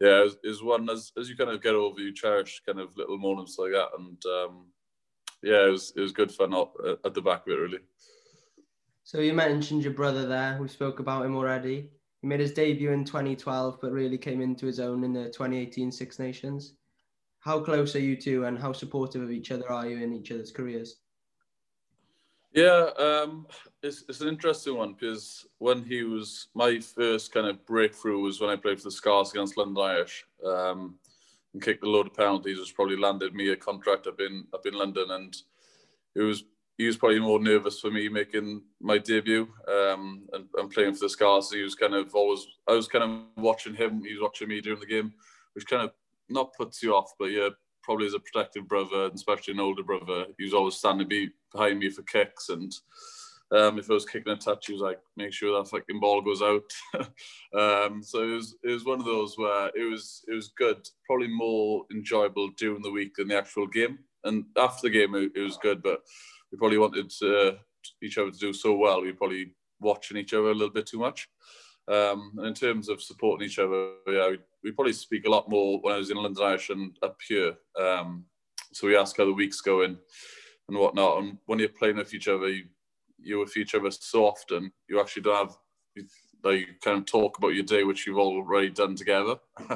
yeah, 0.00 0.22
was, 0.22 0.36
it 0.42 0.48
was, 0.48 0.62
one 0.62 0.90
as 0.90 1.12
as 1.16 1.28
you 1.28 1.36
kind 1.36 1.50
of 1.50 1.62
get 1.62 1.74
over, 1.74 2.00
you 2.00 2.12
cherish 2.12 2.62
kind 2.66 2.80
of 2.80 2.96
little 2.96 3.16
moments 3.16 3.56
like 3.58 3.70
that. 3.70 3.90
And 3.96 4.20
um, 4.26 4.66
yeah, 5.42 5.66
it 5.66 5.70
was 5.70 5.92
it 5.94 6.00
was 6.00 6.12
good 6.12 6.32
fun 6.32 6.52
at 6.52 7.14
the 7.14 7.22
back 7.22 7.46
of 7.46 7.52
it 7.52 7.60
really. 7.60 7.78
So 9.04 9.20
you 9.20 9.34
mentioned 9.34 9.84
your 9.84 9.94
brother 9.94 10.26
there. 10.26 10.58
We 10.60 10.68
spoke 10.68 10.98
about 10.98 11.24
him 11.24 11.36
already. 11.36 11.90
He 12.20 12.26
made 12.26 12.40
his 12.40 12.52
debut 12.52 12.90
in 12.90 13.04
2012, 13.04 13.78
but 13.80 13.92
really 13.92 14.18
came 14.18 14.40
into 14.40 14.66
his 14.66 14.80
own 14.80 15.04
in 15.04 15.12
the 15.12 15.26
2018 15.26 15.90
Six 15.90 16.18
Nations 16.18 16.74
how 17.40 17.58
close 17.58 17.96
are 17.96 18.00
you 18.00 18.16
two 18.16 18.44
and 18.44 18.58
how 18.58 18.72
supportive 18.72 19.22
of 19.22 19.30
each 19.30 19.50
other 19.50 19.70
are 19.72 19.86
you 19.86 19.96
in 19.96 20.12
each 20.12 20.30
other's 20.30 20.52
careers? 20.52 20.96
Yeah, 22.52 22.90
um, 22.98 23.46
it's, 23.82 24.04
it's 24.08 24.20
an 24.20 24.28
interesting 24.28 24.76
one 24.76 24.94
because 24.94 25.46
when 25.58 25.84
he 25.84 26.02
was 26.02 26.48
my 26.54 26.80
first 26.80 27.32
kind 27.32 27.46
of 27.46 27.64
breakthrough 27.64 28.20
was 28.20 28.40
when 28.40 28.50
I 28.50 28.56
played 28.56 28.78
for 28.78 28.84
the 28.84 28.90
Scars 28.90 29.30
against 29.30 29.56
London 29.56 29.82
Irish 29.82 30.24
um, 30.44 30.96
and 31.54 31.62
kicked 31.62 31.84
a 31.84 31.88
load 31.88 32.08
of 32.08 32.14
penalties, 32.14 32.58
which 32.58 32.74
probably 32.74 32.96
landed 32.96 33.34
me 33.34 33.50
a 33.50 33.56
contract 33.56 34.08
up 34.08 34.20
in 34.20 34.46
up 34.52 34.66
in 34.66 34.74
London, 34.74 35.12
and 35.12 35.36
it 36.16 36.22
was 36.22 36.44
he 36.76 36.86
was 36.86 36.96
probably 36.96 37.20
more 37.20 37.38
nervous 37.38 37.78
for 37.78 37.90
me 37.90 38.08
making 38.08 38.62
my 38.80 38.98
debut 38.98 39.46
um, 39.68 40.26
and, 40.32 40.46
and, 40.54 40.70
playing 40.70 40.94
for 40.94 41.00
the 41.00 41.10
Scars. 41.10 41.52
He 41.52 41.62
was 41.62 41.74
kind 41.74 41.94
of 41.94 42.12
always 42.14 42.46
I 42.68 42.72
was 42.72 42.88
kind 42.88 43.04
of 43.04 43.42
watching 43.42 43.74
him, 43.74 44.02
he 44.02 44.14
was 44.14 44.22
watching 44.22 44.48
me 44.48 44.60
during 44.60 44.80
the 44.80 44.86
game, 44.86 45.12
which 45.52 45.66
kind 45.66 45.84
of 45.84 45.92
not 46.28 46.54
puts 46.54 46.82
you 46.82 46.94
off, 46.94 47.12
but 47.16 47.26
yeah, 47.26 47.50
probably 47.82 48.06
as 48.06 48.14
a 48.14 48.20
protective 48.20 48.68
brother, 48.68 49.04
and 49.04 49.14
especially 49.14 49.54
an 49.54 49.60
older 49.60 49.82
brother, 49.82 50.26
he 50.38 50.44
was 50.44 50.54
always 50.54 50.74
standing 50.74 51.08
be 51.08 51.30
behind 51.52 51.78
me 51.78 51.90
for 51.90 52.02
kicks. 52.02 52.48
And 52.48 52.72
um, 53.52 53.78
if 53.78 53.90
I 53.90 53.94
was 53.94 54.06
kicking 54.06 54.32
a 54.32 54.36
touch, 54.36 54.66
he 54.66 54.72
was 54.72 54.82
like, 54.82 54.98
make 55.16 55.32
sure 55.32 55.56
that 55.56 55.68
fucking 55.68 56.00
ball 56.00 56.22
goes 56.22 56.42
out. 56.42 56.62
um, 57.58 58.02
so 58.02 58.22
it 58.22 58.34
was 58.34 58.56
it 58.62 58.70
was 58.70 58.84
one 58.84 59.00
of 59.00 59.06
those 59.06 59.36
where 59.36 59.70
it 59.74 59.90
was 59.90 60.22
it 60.28 60.34
was 60.34 60.52
good, 60.56 60.86
probably 61.06 61.28
more 61.28 61.84
enjoyable 61.92 62.50
during 62.56 62.82
the 62.82 62.90
week 62.90 63.14
than 63.16 63.28
the 63.28 63.38
actual 63.38 63.66
game. 63.66 63.98
and 64.24 64.44
after 64.56 64.88
the 64.88 64.90
game 64.90 65.14
it, 65.14 65.32
it 65.34 65.40
was 65.40 65.58
good, 65.58 65.82
but 65.82 66.00
we 66.52 66.58
probably 66.58 66.78
wanted 66.78 67.10
to, 67.10 67.58
each 68.02 68.18
other 68.18 68.30
to 68.30 68.38
do 68.38 68.52
so 68.52 68.74
well. 68.74 69.02
We 69.02 69.12
probably 69.12 69.54
watching 69.80 70.16
each 70.16 70.34
other 70.34 70.50
a 70.50 70.54
little 70.54 70.72
bit 70.72 70.86
too 70.86 70.98
much. 70.98 71.28
Um, 71.88 72.32
and 72.38 72.46
in 72.46 72.54
terms 72.54 72.88
of 72.88 73.02
supporting 73.02 73.46
each 73.46 73.58
other, 73.58 73.92
yeah, 74.06 74.30
we, 74.30 74.38
we, 74.62 74.72
probably 74.72 74.92
speak 74.92 75.26
a 75.26 75.30
lot 75.30 75.48
more 75.48 75.78
when 75.80 75.94
I 75.94 75.98
was 75.98 76.10
in 76.10 76.16
London 76.16 76.44
Irish 76.44 76.70
and 76.70 76.96
up 77.02 77.18
here. 77.26 77.54
Um, 77.78 78.24
so 78.72 78.86
we 78.86 78.96
ask 78.96 79.16
how 79.16 79.24
the 79.24 79.32
week's 79.32 79.60
going 79.60 79.96
and 80.68 80.78
whatnot. 80.78 81.22
And 81.22 81.38
when 81.46 81.58
you're 81.58 81.68
playing 81.68 81.96
with 81.96 82.14
each 82.14 82.28
other, 82.28 82.48
you, 82.48 82.64
you're 83.18 83.40
with 83.40 83.56
each 83.56 83.74
other 83.74 83.90
so 83.90 84.26
often, 84.26 84.72
you 84.88 85.00
actually 85.00 85.22
don't 85.22 85.48
have, 85.48 85.56
like, 86.44 86.60
you 86.60 86.66
kind 86.82 86.98
of 86.98 87.06
talk 87.06 87.38
about 87.38 87.54
your 87.54 87.64
day, 87.64 87.84
which 87.84 88.06
you've 88.06 88.18
already 88.18 88.70
done 88.70 88.94
together. 88.94 89.36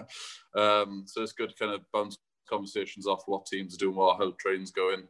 um, 0.55 1.05
so 1.07 1.23
it's 1.23 1.33
good 1.33 1.51
to 1.51 1.57
kind 1.57 1.73
of 1.73 1.81
bounce 1.93 2.17
conversations 2.49 3.07
off 3.07 3.23
what 3.27 3.47
teams 3.47 3.75
are 3.75 3.79
doing, 3.79 3.97
what 3.97 4.19
how 4.19 4.33
train's 4.39 4.71
going. 4.71 5.03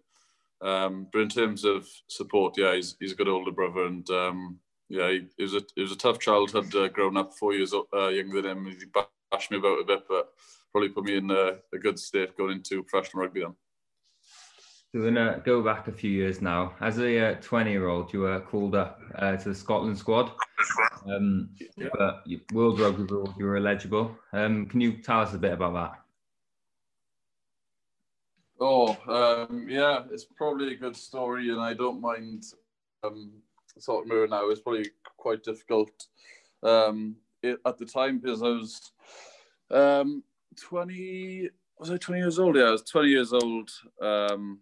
Um, 0.63 1.09
but 1.13 1.21
in 1.21 1.29
terms 1.29 1.65
of 1.65 1.87
support, 2.09 2.57
yeah, 2.57 2.75
he's, 2.75 2.97
he's 2.99 3.13
a 3.13 3.17
good 3.17 3.29
older 3.29 3.51
brother, 3.51 3.85
and 3.85 4.09
um, 4.11 4.59
yeah, 4.89 5.11
he, 5.11 5.27
it 5.39 5.43
was 5.43 5.55
a 5.55 5.63
it 5.77 5.83
was 5.83 5.93
a 5.93 5.97
tough 5.97 6.19
childhood 6.19 6.75
uh, 6.75 6.89
growing 6.89 7.17
up, 7.17 7.35
four 7.35 7.53
years 7.53 7.75
uh, 7.75 8.09
younger 8.09 8.41
than 8.41 8.59
him. 8.59 8.77
Bashed 9.35 9.51
me 9.51 9.59
about 9.59 9.81
a 9.81 9.85
bit, 9.85 10.05
but 10.09 10.33
probably 10.71 10.91
put 10.91 11.05
me 11.05 11.17
in 11.17 11.31
a, 11.31 11.57
a 11.73 11.79
good 11.79 11.99
state 11.99 12.37
going 12.37 12.53
into 12.53 12.83
professional 12.85 13.23
rugby 13.23 13.41
then. 13.41 13.55
So 14.93 15.01
we're 15.01 15.11
gonna 15.11 15.43
go 15.45 15.61
back 15.61 15.89
a 15.89 15.93
few 15.93 16.11
years 16.11 16.41
now. 16.41 16.75
As 16.81 16.99
a 16.99 17.35
20 17.35 17.69
uh, 17.69 17.73
year 17.73 17.89
old, 17.89 18.13
you 18.13 18.21
were 18.21 18.41
called 18.41 18.77
up 18.77 19.01
uh, 19.17 19.37
to 19.37 19.49
the 19.49 19.55
Scotland 19.55 19.99
squad, 19.99 20.31
um, 21.09 21.51
yeah. 21.77 21.89
but 21.99 22.25
World 22.53 22.79
Rugby 22.79 23.03
Board, 23.03 23.31
you 23.37 23.47
were 23.47 23.57
eligible. 23.57 24.17
Um, 24.33 24.67
can 24.67 24.81
you 24.81 24.99
tell 25.03 25.21
us 25.21 25.35
a 25.35 25.39
bit 25.39 25.53
about 25.53 25.75
that? 25.75 26.01
Oh, 28.61 28.97
um, 29.09 29.67
yeah, 29.69 30.05
it's 30.13 30.25
probably 30.25 30.75
a 30.75 30.77
good 30.77 30.97
story, 30.97 31.51
and 31.51 31.61
I 31.61 31.75
don't 31.75 32.01
mind 32.01 32.45
um, 33.03 33.33
talking 33.85 34.13
about 34.13 34.23
it 34.23 34.31
now. 34.31 34.49
It's 34.49 34.61
probably 34.61 34.91
quite 35.17 35.43
difficult 35.43 35.91
um, 36.63 37.17
it, 37.45 37.61
at 37.67 37.79
the 37.79 37.87
time 37.87 38.19
because 38.19 38.43
I 38.43 38.49
was 38.49 38.93
um, 39.71 40.23
20. 40.61 41.51
Was 41.79 41.91
I 41.91 41.97
20 41.97 42.21
years 42.21 42.39
old? 42.39 42.57
Yeah, 42.57 42.65
I 42.65 42.71
was 42.71 42.83
20 42.83 43.09
years 43.09 43.33
old 43.33 43.71
um, 44.01 44.61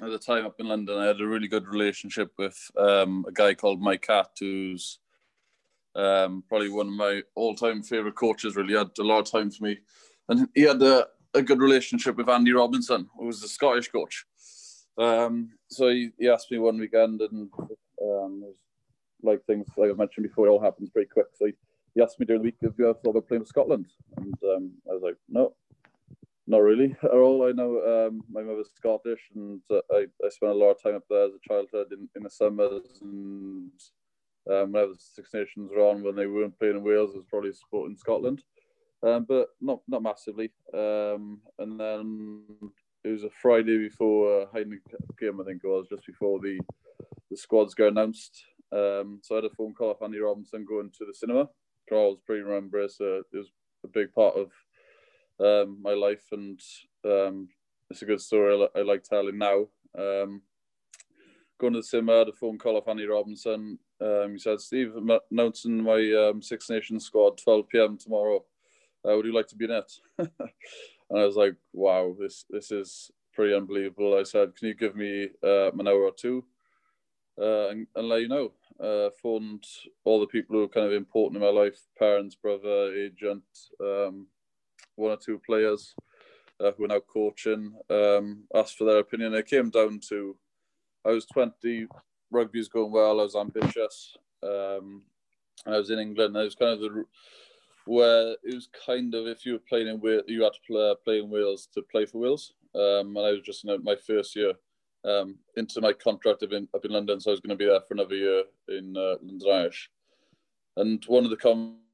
at 0.00 0.10
the 0.10 0.18
time 0.18 0.46
up 0.46 0.60
in 0.60 0.68
London. 0.68 0.98
I 0.98 1.06
had 1.06 1.20
a 1.20 1.26
really 1.26 1.48
good 1.48 1.66
relationship 1.66 2.32
with 2.38 2.56
um, 2.76 3.24
a 3.26 3.32
guy 3.32 3.54
called 3.54 3.82
Mike 3.82 4.02
Catt, 4.02 4.30
who's 4.38 5.00
um, 5.96 6.44
probably 6.48 6.68
one 6.68 6.86
of 6.86 6.92
my 6.92 7.22
all-time 7.34 7.82
favorite 7.82 8.14
coaches. 8.14 8.54
Really 8.54 8.76
had 8.76 8.90
a 8.98 9.02
lot 9.02 9.18
of 9.18 9.30
time 9.30 9.50
for 9.50 9.64
me, 9.64 9.78
and 10.28 10.48
he 10.54 10.62
had 10.62 10.80
a 10.80 11.08
a 11.34 11.42
good 11.42 11.60
relationship 11.60 12.16
with 12.16 12.28
Andy 12.28 12.52
Robinson, 12.52 13.08
who 13.18 13.26
was 13.26 13.40
the 13.40 13.48
Scottish 13.48 13.88
coach. 13.88 14.24
Um, 14.96 15.50
so 15.68 15.88
he, 15.88 16.10
he, 16.18 16.28
asked 16.28 16.50
me 16.50 16.58
one 16.58 16.78
weekend, 16.78 17.20
and 17.20 17.50
um, 18.02 18.40
was 18.40 18.56
like 19.22 19.44
things 19.44 19.66
like 19.76 19.90
I 19.90 19.94
mentioned 19.94 20.26
before, 20.26 20.46
it 20.46 20.50
all 20.50 20.62
happens 20.62 20.90
pretty 20.90 21.08
quick. 21.08 21.26
So 21.34 21.46
he, 21.46 21.52
he 21.94 22.02
asked 22.02 22.20
me 22.20 22.26
during 22.26 22.42
the 22.42 22.46
week 22.46 22.56
if 22.62 22.72
you 22.78 22.88
ever 22.88 22.98
thought 22.98 23.10
about 23.10 23.28
playing 23.28 23.44
for 23.44 23.48
Scotland, 23.48 23.86
and 24.16 24.34
um, 24.44 24.72
I 24.88 24.94
was 24.94 25.02
like, 25.02 25.16
no, 25.28 25.54
not 26.46 26.62
really 26.62 26.96
at 27.02 27.10
all. 27.10 27.48
I 27.48 27.52
know 27.52 28.08
um, 28.08 28.22
my 28.30 28.42
mother's 28.42 28.70
Scottish, 28.74 29.30
and 29.34 29.60
uh, 29.70 29.80
I, 29.92 30.06
I 30.24 30.28
spent 30.28 30.52
a 30.52 30.54
lot 30.54 30.70
of 30.70 30.82
time 30.82 30.96
up 30.96 31.04
there 31.08 31.26
as 31.26 31.32
a 31.34 31.48
childhood 31.48 31.92
in, 31.92 32.08
in 32.16 32.22
the 32.22 32.30
summers, 32.30 33.00
and 33.02 33.70
um, 34.50 34.72
whenever 34.72 34.92
the 34.92 34.98
Six 34.98 35.30
Nations 35.34 35.70
were 35.74 35.82
on, 35.82 36.02
when 36.02 36.16
they 36.16 36.26
weren't 36.26 36.58
playing 36.58 36.76
in 36.76 36.84
Wales, 36.84 37.12
I 37.14 37.18
was 37.18 37.26
probably 37.30 37.52
supporting 37.52 37.96
Scotland 37.96 38.42
um, 39.02 39.26
but 39.28 39.48
not 39.60 39.80
not 39.88 40.02
massively. 40.02 40.50
Um, 40.74 41.40
and 41.58 41.78
then 41.78 42.42
it 43.04 43.08
was 43.08 43.24
a 43.24 43.30
Friday 43.30 43.78
before 43.78 44.42
uh, 44.42 44.46
game, 45.18 45.40
I 45.40 45.44
think 45.44 45.62
it 45.64 45.68
was, 45.68 45.86
just 45.88 46.06
before 46.06 46.40
the 46.40 46.58
the 47.30 47.36
squads 47.36 47.74
got 47.74 47.88
announced. 47.88 48.42
Um, 48.72 49.20
so 49.22 49.34
I 49.34 49.36
had 49.36 49.44
a 49.44 49.50
phone 49.50 49.74
call 49.74 49.90
off 49.90 50.02
Andy 50.02 50.18
Robinson 50.18 50.64
going 50.64 50.90
to 50.98 51.04
the 51.06 51.14
cinema. 51.14 51.48
Charles 51.88 52.18
pretty 52.26 52.42
remember 52.42 52.80
it, 52.80 52.92
so 52.92 53.22
it 53.32 53.36
was 53.36 53.50
a 53.84 53.88
big 53.88 54.12
part 54.12 54.34
of 54.36 54.50
um, 55.40 55.78
my 55.82 55.92
life, 55.92 56.24
and 56.32 56.60
um, 57.04 57.48
it's 57.90 58.02
a 58.02 58.06
good 58.06 58.20
story 58.20 58.68
I, 58.74 58.80
I 58.80 58.82
like 58.82 59.04
telling 59.04 59.38
now. 59.38 59.66
Um, 59.98 60.42
going 61.58 61.72
to 61.72 61.80
the 61.80 61.82
cinema, 61.84 62.14
I 62.14 62.18
had 62.18 62.28
a 62.28 62.32
phone 62.32 62.58
call 62.58 62.76
off 62.76 62.88
Andy 62.88 63.06
Robinson. 63.06 63.78
Um, 64.00 64.32
he 64.32 64.38
said, 64.38 64.60
Steve, 64.60 64.92
I'm 64.96 65.10
announcing 65.30 65.82
my 65.82 66.28
um, 66.28 66.42
Six 66.42 66.68
Nations 66.68 67.06
squad 67.06 67.38
12 67.38 67.68
p.m. 67.68 67.96
tomorrow 67.96 68.44
uh, 69.06 69.16
would 69.16 69.26
you 69.26 69.34
like 69.34 69.48
to 69.48 69.56
be 69.56 69.66
in 69.66 69.70
it? 69.70 69.92
and 70.18 71.18
I 71.18 71.24
was 71.24 71.36
like, 71.36 71.54
wow, 71.72 72.14
this 72.18 72.44
this 72.50 72.70
is 72.70 73.10
pretty 73.32 73.54
unbelievable. 73.54 74.18
I 74.18 74.24
said, 74.24 74.56
can 74.56 74.68
you 74.68 74.74
give 74.74 74.96
me 74.96 75.28
uh, 75.44 75.72
an 75.72 75.88
hour 75.88 76.02
or 76.02 76.12
two 76.12 76.44
uh, 77.40 77.68
and, 77.68 77.86
and 77.94 78.08
let 78.08 78.20
you 78.20 78.28
know? 78.28 78.52
Uh, 78.80 79.10
phoned 79.20 79.64
all 80.04 80.20
the 80.20 80.26
people 80.26 80.56
who 80.56 80.62
are 80.62 80.68
kind 80.68 80.86
of 80.86 80.92
important 80.92 81.42
in 81.42 81.42
my 81.42 81.60
life, 81.60 81.80
parents, 81.98 82.36
brother, 82.36 82.94
agent, 82.94 83.42
um, 83.80 84.26
one 84.94 85.12
or 85.12 85.16
two 85.16 85.40
players 85.44 85.94
uh, 86.60 86.70
who 86.76 86.84
are 86.84 86.88
now 86.88 87.00
coaching, 87.00 87.72
um, 87.90 88.44
asked 88.54 88.76
for 88.76 88.84
their 88.84 88.98
opinion. 88.98 89.34
It 89.34 89.46
came 89.46 89.70
down 89.70 90.00
to, 90.08 90.36
I 91.04 91.10
was 91.10 91.26
20, 91.26 91.86
rugby's 92.30 92.68
going 92.68 92.92
well, 92.92 93.20
I 93.20 93.24
was 93.24 93.36
ambitious, 93.36 94.16
um, 94.42 95.02
and 95.66 95.74
I 95.74 95.78
was 95.78 95.90
in 95.90 95.98
England. 95.98 96.36
And 96.36 96.38
I 96.38 96.44
was 96.44 96.54
kind 96.54 96.72
of 96.72 96.80
the 96.80 97.04
where 97.88 98.32
it 98.44 98.54
was 98.54 98.68
kind 98.86 99.14
of 99.14 99.26
if 99.26 99.46
you 99.46 99.54
were 99.54 99.62
playing 99.66 99.88
in 99.88 99.98
Wales, 100.00 100.24
you 100.26 100.42
had 100.42 100.52
to 100.52 100.60
play, 100.66 100.94
play 101.04 101.18
in 101.20 101.30
Wales 101.30 101.68
to 101.72 101.82
play 101.82 102.04
for 102.04 102.18
Wales. 102.18 102.52
Um, 102.74 103.16
and 103.16 103.26
I 103.26 103.30
was 103.30 103.40
just 103.42 103.64
in 103.64 103.82
my 103.82 103.96
first 103.96 104.36
year 104.36 104.52
um, 105.04 105.36
into 105.56 105.80
my 105.80 105.92
contract 105.92 106.42
up 106.42 106.52
in, 106.52 106.68
up 106.74 106.84
in 106.84 106.92
London, 106.92 107.20
so 107.20 107.30
I 107.30 107.32
was 107.32 107.40
going 107.40 107.56
to 107.56 107.62
be 107.62 107.66
there 107.66 107.80
for 107.86 107.94
another 107.94 108.14
year 108.14 108.42
in 108.68 108.96
uh, 108.96 109.16
London 109.22 109.48
Irish. 109.52 109.90
And 110.76 111.04
one 111.06 111.24
of 111.24 111.30
the 111.30 111.36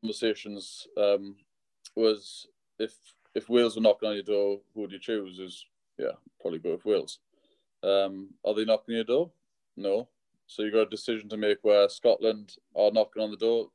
conversations 0.02 0.86
um, 0.96 1.36
was 1.96 2.46
if 2.78 2.94
if 3.34 3.48
Wales 3.48 3.76
were 3.76 3.82
knocking 3.82 4.08
on 4.08 4.14
your 4.14 4.22
door, 4.22 4.60
who 4.74 4.82
would 4.82 4.92
you 4.92 4.98
choose? 4.98 5.38
Is 5.38 5.66
yeah, 5.98 6.12
probably 6.40 6.58
go 6.58 6.72
with 6.72 6.84
Wales. 6.84 7.18
Um, 7.82 8.30
are 8.44 8.54
they 8.54 8.64
knocking 8.64 8.94
on 8.94 8.96
your 8.96 9.04
door? 9.04 9.30
No. 9.76 10.08
So 10.46 10.62
you 10.62 10.70
got 10.70 10.80
a 10.80 10.86
decision 10.86 11.28
to 11.30 11.36
make 11.36 11.58
where 11.62 11.88
Scotland 11.88 12.56
are 12.76 12.90
knocking 12.90 13.22
on 13.22 13.30
the 13.30 13.36
door 13.36 13.68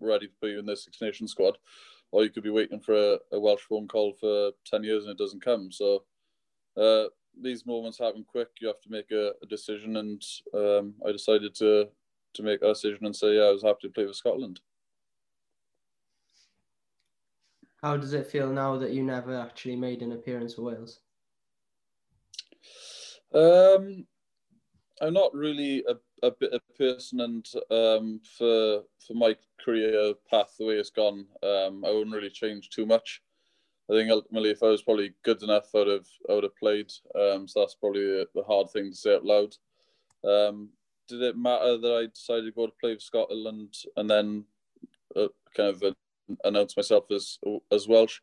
ready 0.00 0.26
to 0.26 0.32
put 0.40 0.50
you 0.50 0.58
in 0.58 0.66
the 0.66 0.76
Six 0.76 1.00
Nations 1.00 1.32
squad, 1.32 1.58
or 2.10 2.24
you 2.24 2.30
could 2.30 2.42
be 2.42 2.50
waiting 2.50 2.80
for 2.80 2.94
a, 2.94 3.18
a 3.32 3.40
Welsh 3.40 3.62
phone 3.62 3.88
call 3.88 4.14
for 4.14 4.52
10 4.66 4.84
years 4.84 5.04
and 5.04 5.12
it 5.12 5.18
doesn't 5.18 5.44
come. 5.44 5.70
So 5.70 6.04
uh, 6.76 7.04
these 7.40 7.66
moments 7.66 7.98
happen 7.98 8.24
quick. 8.28 8.48
You 8.60 8.68
have 8.68 8.80
to 8.82 8.90
make 8.90 9.10
a, 9.10 9.32
a 9.42 9.46
decision. 9.46 9.96
And 9.96 10.22
um, 10.54 10.94
I 11.06 11.12
decided 11.12 11.54
to, 11.56 11.88
to 12.34 12.42
make 12.42 12.62
a 12.62 12.68
decision 12.68 13.06
and 13.06 13.14
say, 13.14 13.36
yeah, 13.36 13.44
I 13.44 13.52
was 13.52 13.62
happy 13.62 13.88
to 13.88 13.90
play 13.90 14.06
for 14.06 14.12
Scotland. 14.12 14.60
How 17.82 17.96
does 17.96 18.12
it 18.12 18.26
feel 18.28 18.48
now 18.50 18.76
that 18.76 18.92
you 18.92 19.02
never 19.02 19.36
actually 19.36 19.76
made 19.76 20.02
an 20.02 20.12
appearance 20.12 20.54
for 20.54 20.62
Wales? 20.62 21.00
Um, 23.34 24.06
I'm 25.00 25.14
not 25.14 25.34
really 25.34 25.84
a 25.88 25.96
a 26.22 26.30
bit 26.30 26.52
of 26.52 26.60
person, 26.78 27.20
and 27.20 27.46
um, 27.70 28.20
for 28.38 28.82
for 29.04 29.14
my 29.14 29.36
career 29.62 30.14
path, 30.30 30.54
the 30.58 30.66
way 30.66 30.74
it's 30.74 30.90
gone, 30.90 31.26
um, 31.42 31.84
I 31.84 31.90
wouldn't 31.90 32.14
really 32.14 32.30
change 32.30 32.70
too 32.70 32.86
much. 32.86 33.22
I 33.92 33.96
think 33.96 34.10
ultimately, 34.10 34.50
if 34.50 34.62
I 34.62 34.68
was 34.68 34.82
probably 34.82 35.12
good 35.22 35.42
enough, 35.42 35.68
I 35.74 35.78
would 35.78 35.88
have 35.88 36.06
I 36.30 36.32
would 36.32 36.44
have 36.44 36.56
played. 36.56 36.90
Um, 37.14 37.46
so 37.46 37.60
that's 37.60 37.74
probably 37.74 38.24
the, 38.34 38.42
hard 38.46 38.70
thing 38.70 38.90
to 38.90 38.96
say 38.96 39.14
out 39.14 39.24
loud. 39.24 39.54
Um, 40.24 40.70
did 41.08 41.20
it 41.20 41.36
matter 41.36 41.76
that 41.76 41.94
I 41.94 42.06
decided 42.06 42.46
to 42.46 42.52
go 42.52 42.66
to 42.66 42.72
play 42.80 42.94
for 42.94 43.00
Scotland 43.00 43.74
and 43.96 44.08
then 44.08 44.44
uh, 45.14 45.28
kind 45.54 45.68
of 45.68 45.82
uh, 45.82 45.92
announce 46.44 46.74
myself 46.74 47.04
as 47.10 47.38
as 47.70 47.86
Welsh? 47.86 48.20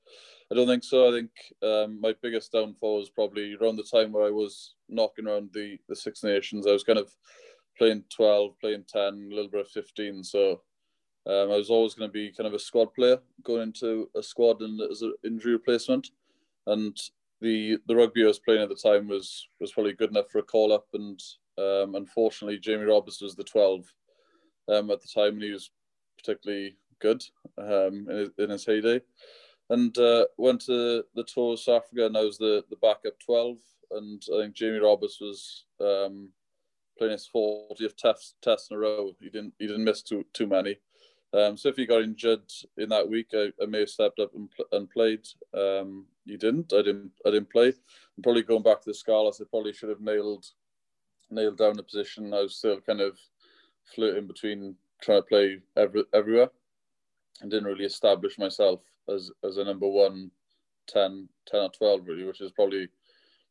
I 0.51 0.55
don't 0.55 0.67
think 0.67 0.83
so. 0.83 1.07
I 1.07 1.11
think 1.11 1.29
um, 1.61 2.01
my 2.01 2.15
biggest 2.19 2.51
downfall 2.51 2.99
was 2.99 3.11
probably 3.11 3.55
around 3.55 3.75
the 3.75 3.83
time 3.83 4.11
where 4.11 4.25
I 4.25 4.31
was 4.31 4.73
knocking 4.87 5.27
around 5.27 5.51
the 5.53 5.77
the 5.87 5.95
Six 5.95 6.23
Nations. 6.23 6.65
I 6.65 6.71
was 6.71 6.83
kind 6.83 6.97
of 6.97 7.11
playing 7.77 8.05
12, 8.09 8.59
playing 8.59 8.85
10, 8.87 9.01
a 9.31 9.35
little 9.35 9.49
bit 9.49 9.61
of 9.61 9.71
15. 9.71 10.23
So 10.23 10.61
um, 11.29 11.51
I 11.51 11.57
was 11.57 11.69
always 11.69 11.93
going 11.93 12.09
to 12.09 12.13
be 12.13 12.31
kind 12.31 12.47
of 12.47 12.55
a 12.55 12.59
squad 12.59 12.93
player 12.95 13.19
going 13.43 13.61
into 13.61 14.09
a 14.15 14.23
squad 14.23 14.61
and 14.61 14.81
as 14.81 15.03
an 15.03 15.13
injury 15.23 15.53
replacement. 15.53 16.09
And 16.65 16.97
the 17.39 17.77
the 17.87 17.95
rugby 17.95 18.23
I 18.23 18.27
was 18.27 18.39
playing 18.39 18.63
at 18.63 18.69
the 18.69 18.75
time 18.75 19.07
was 19.07 19.47
was 19.59 19.71
probably 19.71 19.93
good 19.93 20.09
enough 20.09 20.31
for 20.31 20.39
a 20.39 20.43
call 20.43 20.73
up. 20.73 20.87
And 20.93 21.21
um, 21.57 21.93
unfortunately, 21.93 22.57
Jamie 22.57 22.85
Roberts 22.85 23.21
was 23.21 23.35
the 23.35 23.43
12 23.43 23.85
um, 24.69 24.89
at 24.89 25.01
the 25.01 25.07
time, 25.07 25.33
and 25.33 25.43
he 25.43 25.51
was 25.51 25.69
particularly 26.17 26.77
good 26.99 27.23
um, 27.57 28.07
in, 28.09 28.17
his, 28.17 28.29
in 28.37 28.49
his 28.49 28.65
heyday. 28.65 29.01
And 29.69 29.95
uh, 29.99 30.25
went 30.37 30.61
to 30.61 31.03
the 31.13 31.23
tour 31.23 31.53
of 31.53 31.59
South 31.59 31.83
Africa, 31.83 32.07
and 32.07 32.17
I 32.17 32.23
was 32.23 32.39
the, 32.39 32.63
the 32.71 32.75
backup 32.77 33.19
12. 33.23 33.57
And 33.91 34.23
I 34.33 34.41
think 34.41 34.55
Jamie 34.55 34.79
Roberts 34.79 35.19
was 35.21 35.65
um, 35.79 36.29
playing 36.97 37.13
his 37.13 37.29
40th 37.33 37.95
test 37.97 38.35
test 38.41 38.71
in 38.71 38.77
a 38.77 38.79
row. 38.79 39.11
He 39.19 39.29
didn't 39.29 39.53
he 39.59 39.67
didn't 39.67 39.83
miss 39.83 40.01
too 40.01 40.25
too 40.33 40.47
many, 40.47 40.77
Um, 41.31 41.57
so 41.57 41.69
if 41.69 41.75
he 41.75 41.85
got 41.85 42.01
injured 42.01 42.41
in 42.77 42.89
that 42.89 43.07
week, 43.07 43.27
I, 43.33 43.51
I 43.61 43.65
may 43.67 43.81
have 43.81 43.89
stepped 43.89 44.19
up 44.19 44.33
and, 44.33 44.49
and 44.71 44.89
played. 44.89 45.27
Um, 45.53 46.05
he 46.25 46.37
didn't. 46.37 46.73
I 46.73 46.81
didn't. 46.81 47.11
I 47.25 47.31
didn't 47.31 47.51
play. 47.51 47.67
I'm 47.67 48.23
probably 48.23 48.41
going 48.43 48.63
back 48.63 48.81
to 48.81 48.89
the 48.89 48.93
Scarlets. 48.93 49.39
I 49.39 49.45
probably 49.49 49.73
should 49.73 49.89
have 49.89 50.01
nailed 50.01 50.45
nailed 51.29 51.57
down 51.57 51.77
the 51.77 51.83
position. 51.83 52.33
I 52.33 52.41
was 52.41 52.55
still 52.55 52.81
kind 52.81 53.01
of 53.01 53.17
flirting 53.93 54.27
between 54.27 54.75
trying 55.01 55.21
to 55.21 55.27
play 55.27 55.59
every, 55.77 56.03
everywhere 56.13 56.49
and 57.41 57.51
didn't 57.51 57.67
really 57.67 57.85
establish 57.85 58.37
myself 58.37 58.81
as 59.13 59.31
as 59.43 59.57
a 59.57 59.63
number 59.63 59.87
one 59.87 60.31
10, 60.87 61.29
10 61.47 61.59
or 61.61 61.69
12 61.69 62.07
really, 62.07 62.23
which 62.23 62.41
is 62.41 62.51
probably 62.51 62.89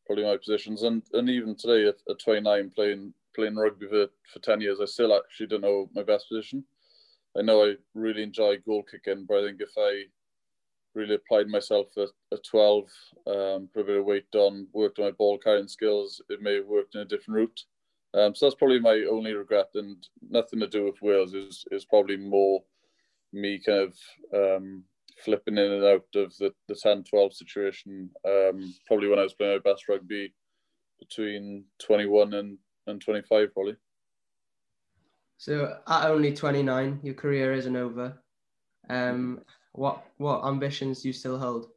probably 0.05 0.25
my 0.25 0.37
positions. 0.37 0.83
And 0.83 1.03
and 1.13 1.29
even 1.29 1.55
today 1.55 1.87
at, 1.87 1.95
at 2.09 2.19
29 2.19 2.71
playing 2.75 3.13
playing 3.35 3.55
rugby 3.55 3.87
for, 3.87 4.07
for 4.31 4.39
10 4.39 4.61
years, 4.61 4.79
I 4.81 4.85
still 4.85 5.15
actually 5.15 5.47
don't 5.47 5.61
know 5.61 5.89
my 5.93 6.03
best 6.03 6.27
position. 6.27 6.63
I 7.37 7.41
know 7.41 7.63
I 7.63 7.75
really 7.93 8.23
enjoy 8.23 8.57
goal 8.65 8.83
kicking, 8.83 9.25
but 9.27 9.39
I 9.39 9.47
think 9.47 9.61
if 9.61 9.71
I 9.77 10.03
really 10.95 11.15
applied 11.15 11.47
myself 11.47 11.87
at, 11.97 12.09
at 12.33 12.43
12, 12.43 12.83
um, 13.27 13.69
put 13.73 13.81
a 13.81 13.83
bit 13.83 13.99
of 13.99 14.05
weight 14.05 14.33
on, 14.33 14.67
worked 14.73 14.99
on 14.99 15.05
my 15.05 15.11
ball 15.11 15.37
carrying 15.37 15.67
skills, 15.67 16.21
it 16.29 16.41
may 16.41 16.55
have 16.55 16.67
worked 16.67 16.95
in 16.95 17.01
a 17.01 17.05
different 17.05 17.37
route. 17.37 17.61
Um, 18.13 18.33
so 18.33 18.45
that's 18.45 18.55
probably 18.55 18.79
my 18.79 19.05
only 19.09 19.33
regret, 19.33 19.69
and 19.75 19.95
nothing 20.29 20.59
to 20.61 20.67
do 20.67 20.85
with 20.85 21.01
Wales. 21.01 21.35
Is 21.35 21.63
is 21.69 21.85
probably 21.85 22.17
more 22.17 22.63
me 23.31 23.61
kind 23.63 23.91
of 23.91 23.95
um, 24.33 24.83
flipping 25.23 25.57
in 25.57 25.71
and 25.71 25.83
out 25.83 26.05
of 26.15 26.35
the, 26.37 26.51
the 26.67 26.75
10 26.75 27.03
12 27.03 27.33
situation. 27.33 28.09
Um, 28.27 28.73
probably 28.87 29.09
when 29.09 29.19
I 29.19 29.23
was 29.23 29.33
playing 29.33 29.61
my 29.63 29.71
best 29.71 29.87
rugby 29.87 30.33
between 30.99 31.65
21 31.79 32.33
and, 32.33 32.57
and 32.87 33.01
25, 33.01 33.53
probably. 33.53 33.75
So 35.39 35.77
at 35.87 36.09
only 36.09 36.33
29, 36.33 36.99
your 37.01 37.13
career 37.13 37.53
isn't 37.53 37.75
over. 37.75 38.21
Um, 38.89 39.39
what 39.71 40.03
what 40.17 40.43
ambitions 40.45 41.01
do 41.01 41.07
you 41.07 41.13
still 41.13 41.39
hold? 41.39 41.69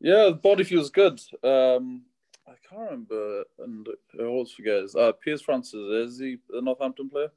Yeah, 0.00 0.24
the 0.24 0.32
body 0.42 0.64
feels 0.64 0.90
good. 0.90 1.20
Um, 1.44 2.02
I 2.48 2.54
can't 2.68 2.90
remember, 2.90 3.44
and 3.60 3.86
I 4.18 4.24
always 4.24 4.50
forget. 4.50 4.92
Uh, 4.96 5.12
Piers 5.12 5.42
Francis 5.42 5.74
is 5.74 6.18
he 6.18 6.38
a 6.52 6.60
Northampton 6.60 7.08
player? 7.08 7.30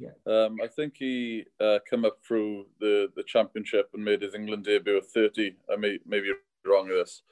Yeah. 0.00 0.10
Um, 0.26 0.56
I 0.60 0.66
think 0.66 0.94
he 0.96 1.44
uh, 1.60 1.78
came 1.88 2.04
up 2.04 2.18
through 2.26 2.66
the, 2.80 3.12
the 3.14 3.22
championship 3.22 3.90
and 3.94 4.04
made 4.04 4.22
his 4.22 4.34
England 4.34 4.64
debut 4.64 4.96
at 4.96 5.06
30. 5.06 5.54
I 5.72 5.76
may, 5.76 5.98
may 6.04 6.18
be 6.20 6.32
wrong 6.66 6.88
with 6.88 6.96
this. 6.96 7.22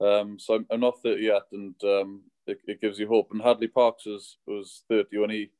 Um, 0.00 0.38
so 0.40 0.54
I'm, 0.54 0.66
I'm, 0.70 0.80
not 0.80 1.00
30 1.02 1.22
yet, 1.22 1.42
and 1.52 1.74
um, 1.84 2.22
it, 2.46 2.58
it, 2.66 2.80
gives 2.80 2.98
you 2.98 3.06
hope. 3.06 3.30
And 3.30 3.40
Hadleigh 3.40 3.72
Parkes 3.72 4.06
was, 4.06 4.38
was 4.46 4.82
30 4.88 5.18
when 5.18 5.30
he 5.30 5.50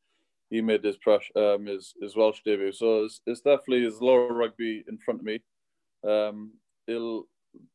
he 0.55 0.61
made 0.61 0.85
his 0.85 0.97
um, 1.35 1.67
his, 1.67 1.95
his 2.01 2.14
Welsh 2.14 2.38
debut. 2.45 2.73
So 2.73 3.05
it's, 3.05 3.21
it's 3.27 3.40
definitely 3.40 3.81
there's 3.81 4.01
lower 4.01 4.33
rugby 4.33 4.85
in 4.88 4.99
front 4.99 5.21
of 5.21 5.27
me. 5.27 5.40
Um, 6.09 6.53
it'll 6.87 7.27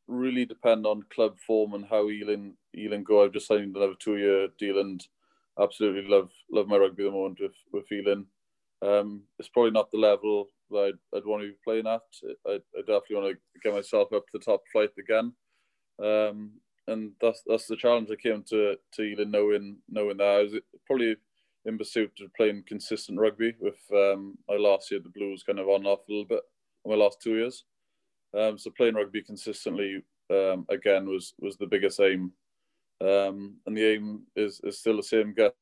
really 0.08 0.46
depend 0.46 0.86
on 0.86 1.04
club 1.12 1.36
form 1.46 1.74
and 1.74 1.84
how 1.84 2.08
Ealing 2.08 2.54
Ealing 2.74 3.04
go. 3.04 3.22
I've 3.22 3.34
just 3.34 3.48
signed 3.48 3.76
another 3.76 3.94
two 3.98 4.16
year 4.16 4.48
deal 4.58 4.80
and 4.80 5.06
absolutely 5.60 6.10
love 6.10 6.30
love 6.50 6.68
my 6.68 6.78
rugby 6.78 7.04
at 7.04 7.08
the 7.08 7.12
moment 7.12 7.38
with 7.40 7.52
with 7.70 7.92
Ealing. 7.92 8.24
Um, 8.80 9.24
it's 9.38 9.48
probably 9.50 9.72
not 9.72 9.90
the 9.90 9.98
level 9.98 10.46
that 10.70 10.94
I'd, 11.12 11.18
I'd 11.18 11.26
want 11.26 11.42
to 11.42 11.48
be 11.48 11.56
playing 11.62 11.86
at. 11.86 12.00
I, 12.46 12.60
I 12.76 12.80
definitely 12.80 13.16
want 13.16 13.36
to 13.36 13.60
get 13.62 13.74
myself 13.74 14.10
up 14.14 14.24
to 14.28 14.38
the 14.38 14.44
top 14.44 14.62
flight 14.72 14.92
again. 14.98 15.34
Um, 16.02 16.52
and 16.86 17.12
that's 17.20 17.42
that's 17.46 17.66
the 17.66 17.76
challenge 17.76 18.08
I 18.10 18.16
came 18.16 18.42
to 18.48 18.76
to 18.94 19.02
Ealing 19.02 19.30
knowing 19.30 19.76
knowing 19.90 20.16
that 20.16 20.24
I 20.24 20.42
was 20.44 20.54
probably 20.86 21.16
in 21.66 21.78
pursuit 21.78 22.12
of 22.22 22.32
playing 22.34 22.64
consistent 22.66 23.18
rugby 23.18 23.54
with 23.60 23.78
um, 23.92 24.36
my 24.48 24.56
last 24.56 24.90
year 24.90 25.00
the 25.00 25.10
Blues 25.10 25.42
kind 25.42 25.58
of 25.58 25.68
on 25.68 25.86
off 25.86 26.00
a 26.08 26.12
little 26.12 26.24
bit 26.24 26.40
my 26.86 26.94
last 26.94 27.18
two 27.22 27.36
years. 27.36 27.64
Um, 28.36 28.58
so 28.58 28.70
playing 28.76 28.94
rugby 28.94 29.22
consistently 29.22 30.02
um, 30.30 30.64
again 30.68 31.06
was 31.06 31.34
was 31.38 31.56
the 31.56 31.66
biggest 31.66 32.00
aim, 32.00 32.32
um, 33.00 33.56
and 33.66 33.76
the 33.76 33.84
aim 33.84 34.22
is, 34.36 34.60
is 34.62 34.78
still 34.78 34.96
the 34.96 35.02
same: 35.02 35.34
get 35.34 35.54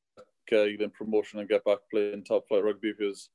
get 0.48 0.80
in 0.80 0.90
promotion 0.90 1.40
and 1.40 1.48
get 1.48 1.64
back 1.64 1.78
playing 1.90 2.24
top 2.24 2.46
flight 2.48 2.64
rugby. 2.64 2.92
Because 2.96 3.30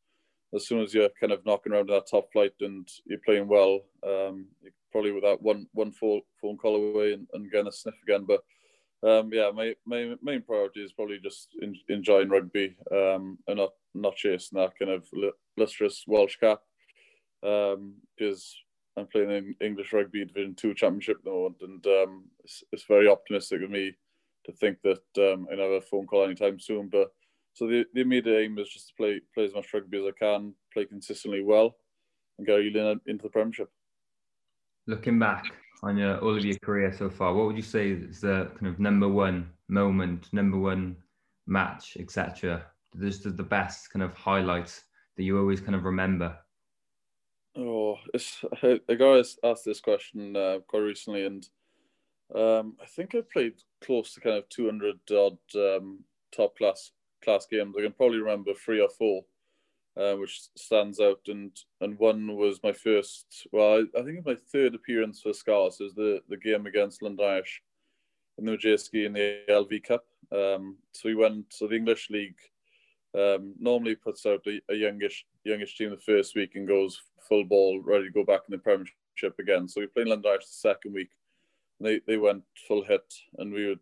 as 0.53 0.67
soon 0.67 0.81
as 0.81 0.93
you're 0.93 1.09
kind 1.19 1.33
of 1.33 1.45
knocking 1.45 1.73
around 1.73 1.89
in 1.89 1.95
that 1.95 2.09
top 2.09 2.31
flight 2.31 2.53
and 2.61 2.87
you're 3.05 3.19
playing 3.25 3.47
well, 3.47 3.81
um, 4.05 4.45
you're 4.61 4.71
probably 4.91 5.11
with 5.11 5.23
that 5.23 5.41
one 5.41 5.67
one 5.73 5.91
phone 5.91 6.21
call 6.57 6.75
away 6.75 7.13
and, 7.13 7.27
and 7.33 7.51
getting 7.51 7.67
a 7.67 7.71
sniff 7.71 7.95
again. 8.03 8.25
But 8.27 8.41
um, 9.03 9.29
yeah, 9.33 9.51
my, 9.53 9.73
my 9.85 10.15
main 10.21 10.41
priority 10.41 10.81
is 10.81 10.93
probably 10.93 11.19
just 11.19 11.49
in, 11.61 11.75
enjoying 11.89 12.29
rugby 12.29 12.75
um, 12.91 13.37
and 13.47 13.57
not 13.57 13.71
not 13.93 14.15
chasing 14.15 14.57
that 14.57 14.77
kind 14.79 14.91
of 14.91 15.07
lustrous 15.57 16.03
Welsh 16.07 16.37
cap 16.37 16.61
um, 17.45 17.95
because 18.17 18.55
I'm 18.97 19.07
playing 19.07 19.31
in 19.31 19.55
English 19.61 19.91
Rugby 19.91 20.25
Division 20.25 20.55
Two 20.55 20.73
Championship 20.73 21.17
at 21.19 21.23
the 21.25 21.31
moment, 21.31 21.57
and 21.61 21.85
um, 21.87 22.23
it's, 22.43 22.63
it's 22.71 22.83
very 22.83 23.09
optimistic 23.09 23.61
of 23.61 23.69
me 23.69 23.93
to 24.45 24.51
think 24.51 24.77
that 24.83 25.33
um, 25.33 25.47
I 25.51 25.55
have 25.55 25.71
a 25.71 25.81
phone 25.81 26.05
call 26.05 26.25
anytime 26.25 26.59
soon. 26.59 26.89
But 26.89 27.11
so 27.53 27.67
the, 27.67 27.85
the 27.93 28.01
immediate 28.01 28.41
aim 28.41 28.57
is 28.59 28.69
just 28.69 28.89
to 28.89 28.93
play 28.95 29.21
play 29.33 29.45
as 29.45 29.53
much 29.53 29.73
rugby 29.73 29.97
as 29.97 30.05
I 30.05 30.17
can, 30.17 30.53
play 30.73 30.85
consistently 30.85 31.43
well, 31.43 31.75
and 32.37 32.47
get 32.47 32.59
Ealing 32.59 32.99
into 33.07 33.23
the 33.23 33.29
Premiership. 33.29 33.69
Looking 34.85 35.17
back, 35.17 35.45
on 35.83 35.97
your 35.97 36.17
all 36.19 36.35
of 36.37 36.43
your 36.43 36.57
career 36.59 36.93
so 36.93 37.09
far, 37.09 37.33
what 37.33 37.45
would 37.45 37.57
you 37.57 37.61
say 37.61 37.91
is 37.91 38.21
the 38.21 38.49
kind 38.57 38.67
of 38.67 38.79
number 38.79 39.07
one 39.07 39.49
moment, 39.67 40.31
number 40.31 40.57
one 40.57 40.95
match, 41.45 41.97
etc.? 41.99 42.65
Just 42.99 43.23
the 43.23 43.43
best 43.43 43.91
kind 43.91 44.01
of 44.01 44.13
highlights 44.13 44.85
that 45.17 45.23
you 45.23 45.37
always 45.37 45.59
kind 45.59 45.75
of 45.75 45.83
remember. 45.83 46.37
Oh, 47.57 47.97
it's, 48.13 48.43
I 48.63 48.95
got 48.95 49.25
asked 49.43 49.65
this 49.65 49.81
question 49.81 50.35
uh, 50.35 50.59
quite 50.67 50.79
recently, 50.79 51.25
and 51.25 51.47
um, 52.33 52.77
I 52.81 52.85
think 52.85 53.13
I 53.13 53.21
played 53.31 53.61
close 53.83 54.13
to 54.13 54.21
kind 54.21 54.37
of 54.37 54.47
200 54.49 54.99
odd 55.11 55.37
um, 55.55 56.03
top 56.35 56.57
class 56.57 56.91
class 57.23 57.45
games. 57.49 57.75
I 57.77 57.81
can 57.81 57.91
probably 57.91 58.19
remember 58.19 58.53
three 58.53 58.79
or 58.79 58.89
four 58.89 59.23
uh, 59.97 60.13
which 60.13 60.41
stands 60.55 60.99
out. 60.99 61.21
And 61.27 61.51
and 61.81 61.97
one 61.99 62.35
was 62.35 62.59
my 62.63 62.73
first, 62.73 63.47
well, 63.51 63.83
I, 63.95 63.99
I 63.99 64.03
think 64.03 64.25
my 64.25 64.35
third 64.51 64.75
appearance 64.75 65.21
for 65.21 65.33
Scarlets 65.33 65.81
is 65.81 65.93
the 65.93 66.21
the 66.29 66.37
game 66.37 66.65
against 66.65 67.03
Irish 67.03 67.61
in 68.37 68.45
the 68.45 68.51
Madejski 68.51 69.05
in 69.05 69.13
the 69.13 69.41
LV 69.49 69.83
Cup. 69.83 70.05
Um, 70.31 70.77
so 70.93 71.09
we 71.09 71.15
went. 71.15 71.45
So 71.49 71.67
the 71.67 71.75
English 71.75 72.09
League 72.09 72.39
um, 73.15 73.53
normally 73.59 73.95
puts 73.95 74.25
out 74.25 74.41
a, 74.47 74.59
a, 74.71 74.75
youngish 74.75 75.25
youngish 75.43 75.77
team 75.77 75.91
the 75.91 75.97
first 75.97 76.35
week 76.35 76.55
and 76.55 76.67
goes 76.67 77.01
full 77.27 77.43
ball, 77.43 77.79
ready 77.81 78.05
to 78.05 78.11
go 78.11 78.23
back 78.23 78.41
in 78.47 78.51
the 78.51 78.57
Premiership 78.57 79.37
again. 79.39 79.67
So 79.67 79.81
we 79.81 79.87
played 79.87 80.07
London 80.07 80.31
the 80.39 80.45
second 80.45 80.93
week. 80.93 81.09
They 81.79 82.01
they 82.07 82.17
went 82.17 82.43
full 82.67 82.83
hit, 82.83 83.13
and 83.37 83.53
we 83.53 83.67
were 83.67 83.75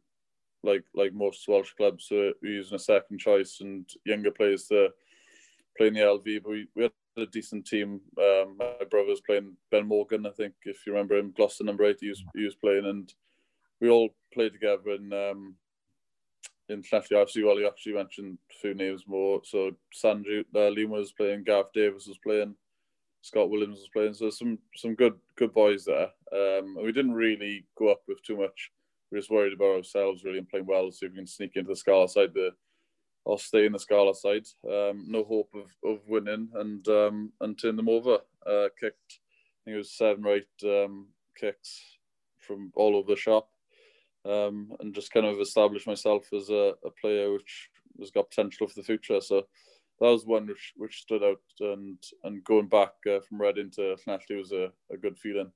like 0.64 0.84
like 0.94 1.14
most 1.14 1.48
Welsh 1.48 1.74
clubs, 1.74 2.06
so 2.10 2.34
we're 2.42 2.54
using 2.54 2.76
a 2.76 2.80
second 2.80 3.20
choice 3.20 3.60
and 3.62 3.90
younger 4.06 4.32
players 4.32 4.68
playing 5.78 5.94
the 5.94 6.02
LV, 6.02 6.44
but 6.44 6.50
we, 6.50 6.68
we 6.76 6.84
had 6.84 6.92
a 7.18 7.26
decent 7.26 7.66
team. 7.66 8.02
Um, 8.18 8.58
my 8.58 8.86
brother 8.90 9.10
was 9.10 9.22
playing 9.22 9.56
Ben 9.72 9.88
Morgan, 9.88 10.26
I 10.26 10.32
think, 10.32 10.54
if 10.64 10.86
you 10.86 10.94
remember 10.94 11.18
him, 11.18 11.34
Gloucester 11.36 11.64
number 11.64 11.86
eight, 11.86 11.98
he 12.02 12.10
was, 12.10 12.24
he 12.36 12.44
was 12.44 12.56
playing, 12.56 12.86
and 12.86 13.14
we 13.80 13.90
all 13.90 14.10
played 14.34 14.54
together 14.54 14.92
in 14.92 15.12
um, 15.12 15.56
in 16.70 16.82
Llanelli 16.84 17.12
RFC. 17.12 17.46
Well, 17.46 17.60
you 17.60 17.68
actually 17.68 17.94
mentioned 17.94 18.38
few 18.62 18.74
names 18.74 19.04
more. 19.08 19.42
So 19.44 19.72
Sanju 19.94 20.46
uh, 20.56 20.70
Lima 20.70 20.94
was 20.94 21.12
playing, 21.12 21.44
Gareth 21.44 21.74
Davies 21.74 22.08
was 22.08 22.20
playing, 22.24 22.56
Scott 23.22 23.50
Williams 23.50 23.80
was 23.80 23.90
playing. 23.94 24.14
So 24.14 24.30
some 24.30 24.60
some 24.76 24.96
good 24.96 25.16
good 25.36 25.54
boys 25.54 25.86
there. 25.86 26.10
Um, 26.32 26.78
we 26.82 26.92
didn't 26.92 27.14
really 27.14 27.66
go 27.78 27.90
up 27.90 28.02
with 28.08 28.24
too 28.24 28.38
much. 28.38 28.72
We 29.12 29.18
were 29.18 29.22
just 29.22 29.32
worried 29.32 29.54
about 29.54 29.78
ourselves 29.78 30.24
really 30.24 30.38
and 30.38 30.50
playing 30.50 30.66
well, 30.66 30.88
if 30.88 31.02
we 31.02 31.10
can 31.10 31.28
sneak 31.28 31.56
into 31.56 31.70
the 31.70 31.76
Scarlet 31.76 32.10
side 32.10 32.34
the 32.34 32.52
I'll 33.28 33.38
stay 33.38 33.66
in 33.66 33.74
the 33.74 33.80
Scarlet 33.80 34.16
side. 34.16 34.46
Um, 34.68 35.06
no 35.08 35.24
hope 35.24 35.50
of, 35.54 35.90
of 35.90 36.00
winning 36.08 36.50
and 36.56 36.88
um, 36.88 37.32
and 37.42 37.60
turn 37.60 37.76
them 37.76 37.90
over. 37.90 38.18
Uh, 38.46 38.68
kicked, 38.80 39.20
I 39.20 39.60
think 39.66 39.76
it 39.76 39.78
was 39.78 39.92
seven 39.92 40.26
or 40.26 40.36
eight 40.36 40.48
um, 40.64 41.08
kicks 41.38 41.82
from 42.40 42.72
all 42.76 42.96
over 42.96 43.14
the 43.14 43.16
shop, 43.20 43.50
um, 44.26 44.74
and 44.80 44.96
just 44.96 45.14
kind 45.14 45.26
of 45.26 45.40
established 45.40 45.88
myself 45.88 46.28
as 46.34 46.50
a, 46.50 46.74
a 46.84 46.90
player 47.00 47.32
which 47.32 47.70
has 48.00 48.10
got 48.10 48.30
potential 48.30 48.68
for 48.68 48.74
the 48.76 48.84
future. 48.84 49.22
So 49.22 49.46
that 50.00 50.08
was 50.08 50.26
one 50.26 50.48
which 50.48 50.74
which 50.76 51.02
stood 51.02 51.24
out, 51.24 51.42
and 51.60 51.98
and 52.24 52.44
going 52.44 52.68
back 52.68 52.94
uh, 53.08 53.20
from 53.20 53.40
Reading 53.40 53.70
to 53.76 53.96
Llanelli 54.08 54.38
was 54.38 54.52
a, 54.52 54.72
a 54.92 54.98
good 54.98 55.18
feeling. 55.20 55.52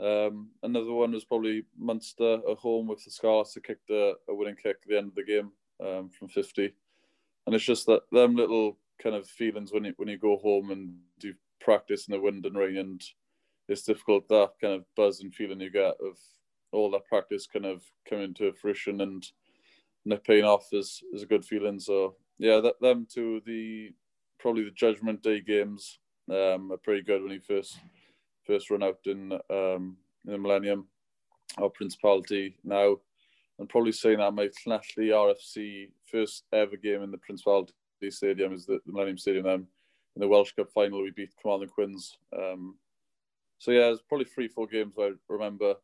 Um, 0.00 0.50
another 0.62 0.92
one 0.92 1.12
was 1.12 1.24
probably 1.24 1.64
Munster 1.78 2.40
at 2.50 2.58
home 2.58 2.88
with 2.88 3.02
the 3.04 3.10
Scarlets. 3.10 3.54
They 3.54 3.62
kicked 3.62 3.88
a, 3.88 4.14
a 4.28 4.34
winning 4.34 4.56
kick 4.56 4.76
at 4.82 4.88
the 4.88 4.98
end 4.98 5.08
of 5.08 5.14
the 5.14 5.24
game 5.24 5.52
um, 5.84 6.08
from 6.08 6.28
50. 6.28 6.72
And 7.46 7.54
it's 7.54 7.64
just 7.64 7.86
that 7.86 8.02
them 8.10 8.36
little 8.36 8.78
kind 9.02 9.14
of 9.14 9.28
feelings 9.28 9.72
when 9.72 9.84
you 9.84 9.92
when 9.96 10.08
you 10.08 10.18
go 10.18 10.38
home 10.38 10.70
and 10.70 10.94
do 11.18 11.34
practice 11.60 12.08
in 12.08 12.12
the 12.12 12.20
wind 12.20 12.46
and 12.46 12.56
rain, 12.56 12.78
and 12.78 13.02
it's 13.68 13.82
difficult 13.82 14.28
that 14.28 14.52
kind 14.60 14.74
of 14.74 14.84
buzz 14.96 15.20
and 15.20 15.34
feeling 15.34 15.60
you 15.60 15.70
get 15.70 15.94
of 16.00 16.18
all 16.72 16.90
that 16.90 17.06
practice 17.06 17.46
kind 17.46 17.66
of 17.66 17.82
coming 18.08 18.34
to 18.34 18.52
fruition 18.52 19.00
and, 19.00 19.26
and 20.04 20.12
it 20.12 20.24
paying 20.24 20.44
off 20.44 20.66
is 20.72 21.02
is 21.12 21.22
a 21.22 21.26
good 21.26 21.44
feeling. 21.44 21.78
So 21.78 22.16
yeah, 22.38 22.60
that 22.60 22.80
them 22.80 23.06
to 23.14 23.40
the 23.46 23.90
probably 24.38 24.64
the 24.64 24.70
Judgment 24.70 25.22
Day 25.22 25.40
games 25.40 25.98
um, 26.30 26.72
are 26.72 26.78
pretty 26.82 27.02
good 27.02 27.22
when 27.22 27.32
he 27.32 27.38
first 27.38 27.78
first 28.46 28.70
run 28.70 28.82
out 28.82 28.98
in 29.06 29.32
um, 29.50 29.96
in 30.26 30.32
the 30.32 30.38
Millennium 30.38 30.86
or 31.58 31.70
Principality 31.70 32.56
now. 32.64 32.96
And 33.58 33.68
probably 33.68 33.92
saying 33.92 34.18
that 34.18 34.34
my 34.34 34.48
Llanelli 34.66 35.10
RFC 35.10 35.90
first 36.10 36.44
ever 36.52 36.76
game 36.76 37.02
in 37.02 37.10
the 37.10 37.18
Principality 37.18 37.72
Stadium 38.08 38.52
is 38.52 38.66
the, 38.66 38.80
the 38.84 38.92
Millennium 38.92 39.18
Stadium. 39.18 39.44
Then 39.44 39.66
in 40.16 40.20
the 40.20 40.28
Welsh 40.28 40.52
Cup 40.52 40.70
final, 40.72 41.02
we 41.02 41.10
beat 41.10 41.30
Carmarthen 41.40 41.68
Quins. 41.68 42.18
Um, 42.36 42.76
so 43.58 43.70
yeah, 43.70 43.90
it's 43.90 44.02
probably 44.02 44.26
three, 44.26 44.48
four 44.48 44.66
games 44.66 44.96
I 44.98 45.12
remember. 45.28 45.74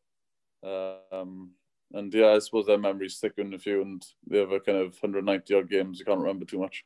Um, 0.63 1.51
and 1.93 2.13
yeah, 2.13 2.29
I 2.29 2.39
suppose 2.39 2.67
their 2.67 2.79
memories 2.79 3.17
stick 3.17 3.35
in 3.39 3.55
a 3.55 3.59
few, 3.59 3.83
and 3.83 4.05
the 4.27 4.45
other 4.45 4.61
kind 4.61 4.79
of 4.79 4.93
190 5.01 5.55
odd 5.55 5.71
games 5.71 5.99
you 5.99 6.05
can't 6.05 6.21
remember 6.21 6.45
too 6.45 6.59
much. 6.59 6.85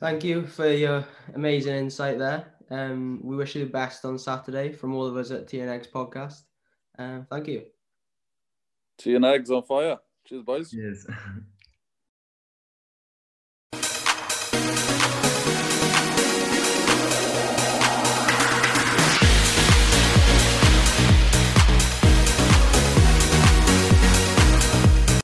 Thank 0.00 0.24
you 0.24 0.46
for 0.46 0.68
your 0.68 1.06
amazing 1.34 1.76
insight 1.76 2.18
there. 2.18 2.52
Um, 2.70 3.20
we 3.22 3.36
wish 3.36 3.54
you 3.54 3.64
the 3.64 3.70
best 3.70 4.04
on 4.04 4.18
Saturday 4.18 4.72
from 4.72 4.94
all 4.94 5.06
of 5.06 5.16
us 5.16 5.30
at 5.30 5.46
TNX 5.46 5.90
podcast. 5.90 6.42
Uh, 6.98 7.22
thank 7.30 7.48
you. 7.48 7.64
TNX 9.00 9.50
on 9.50 9.62
fire. 9.62 9.98
Cheers, 10.26 10.42
boys. 10.42 10.70
Cheers. 10.70 11.06